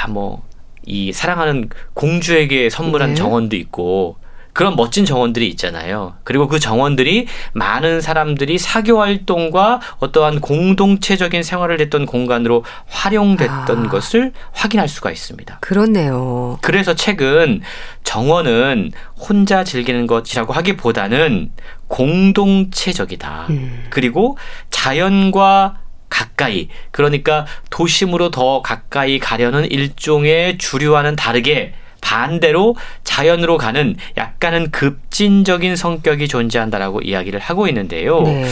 아뭐이 0.03 1.11
사랑하는 1.13 1.69
공주에게 1.93 2.69
선물한 2.69 3.09
네. 3.09 3.15
정원도 3.15 3.55
있고 3.55 4.17
그런 4.53 4.75
멋진 4.75 5.03
정원들이 5.03 5.47
있잖아요. 5.49 6.13
그리고 6.23 6.47
그 6.47 6.59
정원들이 6.59 7.27
많은 7.53 8.01
사람들이 8.01 8.59
사교 8.59 9.01
활동과 9.01 9.81
어떠한 9.99 10.41
공동체적인 10.41 11.41
생활을 11.41 11.81
했던 11.81 12.05
공간으로 12.05 12.63
활용됐던 12.85 13.85
아. 13.85 13.89
것을 13.89 14.31
확인할 14.51 14.87
수가 14.87 15.11
있습니다. 15.11 15.57
그렇네요. 15.59 16.59
그래서 16.61 16.93
책은 16.93 17.61
정원은 18.03 18.91
혼자 19.17 19.63
즐기는 19.63 20.05
것이라고 20.05 20.53
하기보다는 20.53 21.51
공동체적이다. 21.87 23.47
음. 23.49 23.85
그리고 23.89 24.37
자연과 24.69 25.79
가까이 26.09 26.69
그러니까 26.91 27.47
도심으로 27.71 28.29
더 28.29 28.61
가까이 28.61 29.17
가려는 29.17 29.65
일종의 29.65 30.59
주류와는 30.59 31.15
다르게 31.15 31.73
반대로 32.03 32.75
자연으로 33.03 33.57
가는 33.57 33.95
약간은 34.17 34.71
급진적인 34.71 35.75
성격이 35.75 36.27
존재한다라고 36.27 37.01
이야기를 37.01 37.39
하고 37.39 37.67
있는데요. 37.67 38.21
네. 38.21 38.45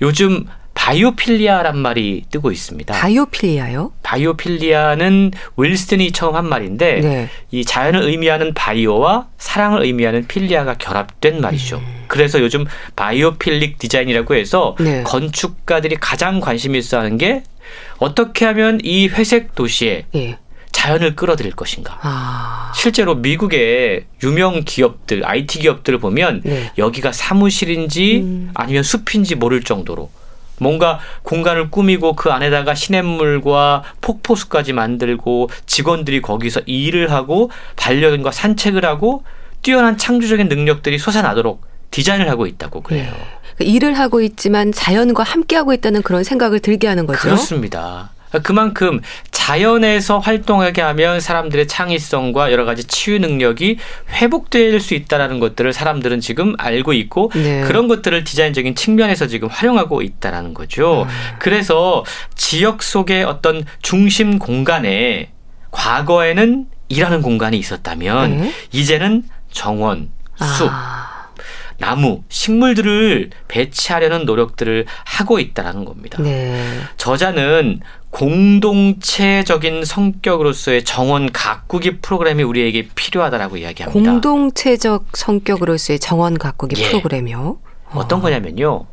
요즘 0.00 0.46
바이오필리아란 0.72 1.78
말이 1.78 2.24
뜨고 2.30 2.50
있습니다. 2.50 2.94
바이오필리아요? 2.94 3.92
바이오필리아는 4.02 5.30
윌슨이 5.56 6.10
처음 6.12 6.34
한 6.34 6.48
말인데 6.48 7.00
네. 7.00 7.28
이 7.52 7.64
자연을 7.64 8.02
의미하는 8.02 8.52
바이오와 8.54 9.28
사랑을 9.38 9.84
의미하는 9.84 10.26
필리아가 10.26 10.74
결합된 10.74 11.40
말이죠. 11.40 11.76
음. 11.76 12.04
그래서 12.08 12.40
요즘 12.40 12.64
바이오필릭 12.96 13.78
디자인이라고 13.78 14.34
해서 14.34 14.76
네. 14.80 15.02
건축가들이 15.04 15.96
가장 16.00 16.40
관심 16.40 16.74
있어 16.74 16.98
하는 16.98 17.18
게 17.18 17.42
어떻게 17.98 18.44
하면 18.44 18.80
이 18.82 19.08
회색 19.08 19.54
도시에 19.54 20.06
예. 20.14 20.38
자연을 20.74 21.14
끌어들일 21.14 21.52
것인가. 21.52 21.98
아. 22.02 22.72
실제로 22.74 23.14
미국의 23.14 24.06
유명 24.22 24.64
기업들, 24.64 25.24
IT 25.24 25.60
기업들을 25.60 25.98
보면 26.00 26.42
네. 26.44 26.72
여기가 26.76 27.12
사무실인지 27.12 28.16
음. 28.16 28.50
아니면 28.54 28.82
숲인지 28.82 29.36
모를 29.36 29.62
정도로 29.62 30.10
뭔가 30.58 30.98
공간을 31.22 31.70
꾸미고 31.70 32.14
그 32.16 32.30
안에다가 32.30 32.74
시냇물과 32.74 33.84
폭포수까지 34.00 34.72
만들고 34.72 35.48
직원들이 35.66 36.20
거기서 36.20 36.60
일을 36.66 37.12
하고 37.12 37.50
반려견과 37.76 38.32
산책을 38.32 38.84
하고 38.84 39.22
뛰어난 39.62 39.96
창조적인 39.96 40.48
능력들이 40.48 40.98
솟아나도록 40.98 41.62
디자인을 41.92 42.28
하고 42.28 42.46
있다고 42.46 42.82
그래요. 42.82 43.12
그 43.56 43.64
일을 43.64 43.96
하고 43.96 44.20
있지만 44.20 44.72
자연과 44.72 45.22
함께 45.22 45.54
하고 45.54 45.72
있다는 45.72 46.02
그런 46.02 46.24
생각을 46.24 46.58
들게 46.58 46.88
하는 46.88 47.06
거죠. 47.06 47.20
그렇습니다. 47.20 48.10
그만큼 48.42 49.00
자연에서 49.30 50.18
활동하게 50.18 50.80
하면 50.80 51.20
사람들의 51.20 51.68
창의성과 51.68 52.50
여러 52.50 52.64
가지 52.64 52.84
치유 52.84 53.18
능력이 53.18 53.78
회복될 54.10 54.80
수 54.80 54.94
있다라는 54.94 55.38
것들을 55.38 55.72
사람들은 55.72 56.20
지금 56.20 56.54
알고 56.58 56.94
있고 56.94 57.30
네. 57.34 57.62
그런 57.62 57.86
것들을 57.88 58.24
디자인적인 58.24 58.74
측면에서 58.74 59.26
지금 59.26 59.48
활용하고 59.48 60.02
있다라는 60.02 60.54
거죠. 60.54 61.06
아. 61.06 61.38
그래서 61.38 62.04
지역 62.34 62.82
속의 62.82 63.24
어떤 63.24 63.64
중심 63.82 64.38
공간에 64.38 65.30
과거에는 65.70 66.66
일하는 66.88 67.22
공간이 67.22 67.58
있었다면 67.58 68.38
네. 68.38 68.52
이제는 68.72 69.24
정원, 69.50 70.10
숲, 70.36 70.68
아. 70.70 71.13
나무, 71.78 72.22
식물들을 72.28 73.30
배치하려는 73.48 74.24
노력들을 74.24 74.86
하고 75.04 75.38
있다라는 75.38 75.84
겁니다. 75.84 76.22
네. 76.22 76.56
저자는 76.96 77.80
공동체적인 78.10 79.84
성격으로서의 79.84 80.84
정원 80.84 81.32
가꾸기 81.32 81.98
프로그램이 81.98 82.42
우리에게 82.44 82.88
필요하다라고 82.94 83.56
이야기합니다. 83.56 84.00
공동체적 84.00 85.06
성격으로서의 85.14 85.98
정원 85.98 86.38
가꾸기 86.38 86.80
예. 86.80 86.88
프로그램이요. 86.88 87.58
어떤 87.92 88.20
거냐면요. 88.20 88.86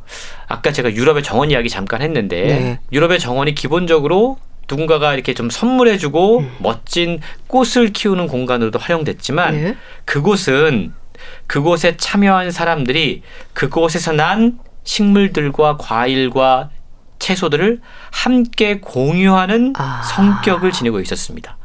아까 0.48 0.72
제가 0.72 0.92
유럽의 0.92 1.22
정원 1.22 1.50
이야기 1.50 1.68
잠깐 1.68 2.02
했는데 2.02 2.42
네. 2.42 2.78
유럽의 2.92 3.18
정원이 3.20 3.54
기본적으로 3.54 4.38
누군가가 4.68 5.14
이렇게 5.14 5.34
좀 5.34 5.50
선물해주고 5.50 6.44
멋진 6.58 7.20
꽃을 7.46 7.92
키우는 7.92 8.26
공간으로도 8.28 8.78
활용됐지만 8.78 9.54
네. 9.54 9.76
그곳은 10.04 10.94
그곳에 11.52 11.98
참여한 11.98 12.50
사람들이 12.50 13.20
그곳에서 13.52 14.12
난 14.12 14.58
식물들과 14.84 15.76
과일과 15.76 16.70
채소들을 17.18 17.82
함께 18.10 18.80
공유하는 18.80 19.74
아. 19.76 20.00
성격을 20.02 20.72
지니고 20.72 20.98
있었습니다. 21.00 21.58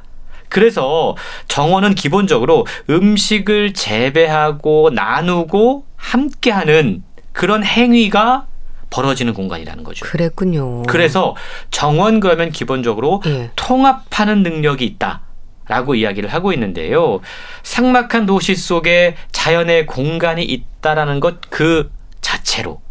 그래서 0.50 1.16
정원은 1.48 1.96
기본적으로 1.96 2.66
음식을 2.90 3.74
재배하고 3.74 4.90
나누고 4.94 5.86
함께하는 5.96 7.04
그런 7.32 7.64
행위가 7.64 8.46
벌어지는 8.90 9.34
공간이라는 9.34 9.86
거죠. 9.86 10.06
그랬군요. 10.06 10.84
그래서 10.84 11.34
정원 11.72 12.20
그러면 12.20 12.52
기본적으로 12.52 13.22
예. 13.26 13.52
통합하는 13.56 14.44
능력이 14.44 14.84
있다. 14.84 15.22
라고 15.68 15.96
이야기를 15.96 16.30
하고 16.30 16.54
있는데요. 16.54 17.20
삭막한 17.64 18.26
도시 18.26 18.56
속에 18.56 19.16
자연의 19.32 19.86
공간이 19.86 20.44
있다라는 20.44 21.20
것 21.20 21.38
그 21.50 21.92
자체로 22.22 22.82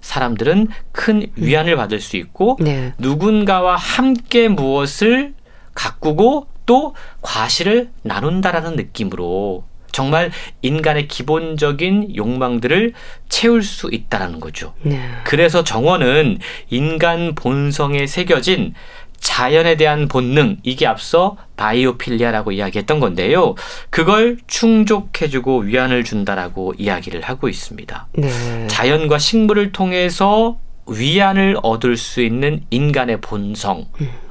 사람들은 0.00 0.68
큰 0.92 1.26
위안을 1.34 1.76
받을 1.76 2.00
수 2.00 2.16
있고 2.16 2.56
네. 2.60 2.92
누군가와 2.98 3.76
함께 3.76 4.48
무엇을 4.48 5.34
가꾸고 5.74 6.46
또 6.64 6.94
과실을 7.22 7.90
나눈다라는 8.02 8.76
느낌으로 8.76 9.64
정말 9.90 10.30
인간의 10.62 11.08
기본적인 11.08 12.14
욕망들을 12.16 12.92
채울 13.28 13.62
수 13.62 13.88
있다라는 13.90 14.40
거죠. 14.40 14.74
네. 14.82 15.00
그래서 15.24 15.64
정원은 15.64 16.38
인간 16.70 17.34
본성에 17.34 18.06
새겨진 18.06 18.74
자연에 19.18 19.76
대한 19.76 20.08
본능, 20.08 20.58
이게 20.62 20.86
앞서 20.86 21.36
바이오필리아라고 21.56 22.52
이야기했던 22.52 23.00
건데요. 23.00 23.54
그걸 23.90 24.38
충족해주고 24.46 25.60
위안을 25.60 26.04
준다라고 26.04 26.74
이야기를 26.78 27.22
하고 27.22 27.48
있습니다. 27.48 28.08
네. 28.14 28.66
자연과 28.68 29.18
식물을 29.18 29.72
통해서 29.72 30.58
위안을 30.86 31.56
얻을 31.62 31.96
수 31.96 32.22
있는 32.22 32.64
인간의 32.70 33.20
본성. 33.20 33.86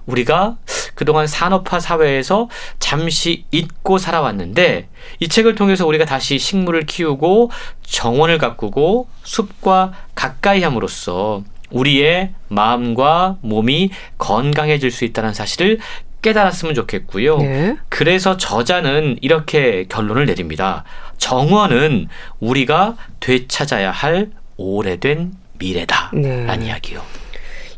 우리가 0.05 0.57
그동안 0.93 1.27
산업화 1.27 1.79
사회에서 1.79 2.49
잠시 2.79 3.45
잊고 3.51 3.97
살아왔는데 3.97 4.87
이 5.19 5.27
책을 5.27 5.55
통해서 5.55 5.85
우리가 5.85 6.05
다시 6.05 6.37
식물을 6.39 6.85
키우고 6.85 7.51
정원을 7.83 8.37
가꾸고 8.37 9.07
숲과 9.23 9.93
가까이 10.13 10.63
함으로써 10.63 11.43
우리의 11.71 12.33
마음과 12.47 13.37
몸이 13.41 13.91
건강해질 14.17 14.91
수 14.91 15.05
있다는 15.05 15.33
사실을 15.33 15.79
깨달았으면 16.21 16.73
좋겠고요. 16.73 17.37
네. 17.37 17.77
그래서 17.89 18.37
저자는 18.37 19.17
이렇게 19.21 19.85
결론을 19.87 20.25
내립니다. 20.25 20.83
정원은 21.17 22.07
우리가 22.39 22.95
되찾아야 23.19 23.91
할 23.91 24.31
오래된 24.57 25.33
미래다. 25.59 26.11
네. 26.13 26.45
라는 26.45 26.65
이야기요. 26.65 27.01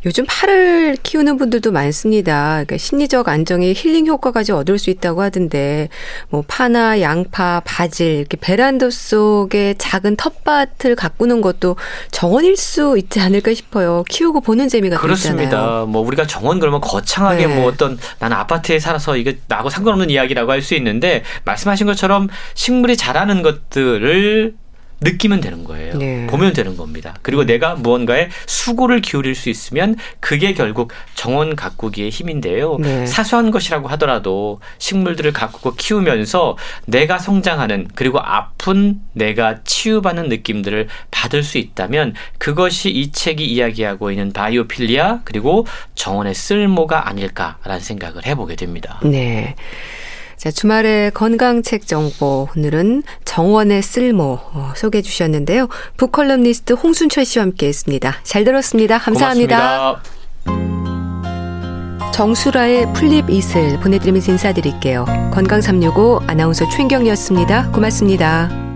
요즘 0.05 0.25
파를 0.27 0.97
키우는 1.01 1.37
분들도 1.37 1.71
많습니다. 1.71 2.51
그러니까 2.53 2.77
심리적 2.77 3.27
안정에 3.27 3.73
힐링 3.73 4.05
효과까지 4.07 4.51
얻을 4.51 4.77
수 4.77 4.89
있다고 4.89 5.21
하던데, 5.21 5.89
뭐 6.29 6.43
파나 6.47 7.01
양파, 7.01 7.61
바질 7.65 8.07
이렇게 8.07 8.37
베란다 8.37 8.89
속에 8.89 9.75
작은 9.77 10.15
텃밭을 10.15 10.95
가꾸는 10.95 11.41
것도 11.41 11.75
정원일 12.11 12.57
수 12.57 12.97
있지 12.97 13.19
않을까 13.19 13.53
싶어요. 13.53 14.03
키우고 14.09 14.41
보는 14.41 14.69
재미가 14.69 14.97
또 14.97 15.07
있잖아요. 15.13 15.37
그렇습니다. 15.37 15.85
뭐 15.87 16.01
우리가 16.01 16.27
정원 16.27 16.59
그러면 16.59 16.81
거창하게 16.81 17.47
네. 17.47 17.55
뭐 17.55 17.67
어떤 17.67 17.97
나는 18.19 18.37
아파트에 18.37 18.79
살아서 18.79 19.17
이게 19.17 19.39
나하고 19.47 19.69
상관없는 19.69 20.09
이야기라고 20.09 20.51
할 20.51 20.67
수 20.67 20.75
있는데 20.75 21.23
말씀하신 21.45 21.85
것처럼 21.87 22.27
식물이 22.53 22.97
자라는 22.97 23.41
것들을 23.41 24.53
느끼면 25.01 25.41
되는 25.41 25.63
거예요. 25.63 25.97
네. 25.97 26.27
보면 26.27 26.53
되는 26.53 26.75
겁니다. 26.75 27.15
그리고 27.21 27.43
내가 27.45 27.75
무언가에 27.75 28.29
수고를 28.45 29.01
기울일 29.01 29.35
수 29.35 29.49
있으면 29.49 29.95
그게 30.19 30.53
결국 30.53 30.91
정원 31.13 31.55
가꾸기의 31.55 32.09
힘인데요. 32.09 32.77
네. 32.79 33.05
사소한 33.05 33.51
것이라고 33.51 33.87
하더라도 33.89 34.59
식물들을 34.79 35.33
가꾸고 35.33 35.75
키우면서 35.75 36.57
내가 36.85 37.19
성장하는 37.19 37.89
그리고 37.93 38.19
아픈 38.19 38.99
내가 39.13 39.63
치유받는 39.63 40.29
느낌들을 40.29 40.87
받을 41.11 41.43
수 41.43 41.57
있다면 41.57 42.13
그것이 42.37 42.89
이 42.89 43.11
책이 43.11 43.45
이야기하고 43.45 44.11
있는 44.11 44.33
바이오필리아 44.33 45.19
그리고 45.23 45.65
정원의 45.95 46.33
쓸모가 46.33 47.07
아닐까라는 47.07 47.79
생각을 47.79 48.25
해보게 48.25 48.55
됩니다. 48.55 48.99
네. 49.03 49.55
자, 50.37 50.51
주말의 50.51 51.11
건강책 51.11 51.87
정보. 51.87 52.47
오늘은 52.55 53.03
정원의 53.25 53.81
쓸모 53.81 54.39
어, 54.53 54.73
소개해 54.75 55.01
주셨는데요. 55.01 55.67
북컬럼니스트 55.97 56.73
홍순철 56.73 57.25
씨와 57.25 57.43
함께 57.43 57.67
했습니다. 57.67 58.17
잘 58.23 58.43
들었습니다. 58.43 58.99
감사합니다. 58.99 59.57
고맙습니다. 59.57 60.17
정수라의 62.13 62.93
플립 62.93 63.29
이슬 63.29 63.79
보내드리면서 63.79 64.31
인사드릴게요. 64.31 65.05
건강365 65.33 66.27
아나운서 66.27 66.67
최인경이었습니다. 66.69 67.71
고맙습니다. 67.71 68.66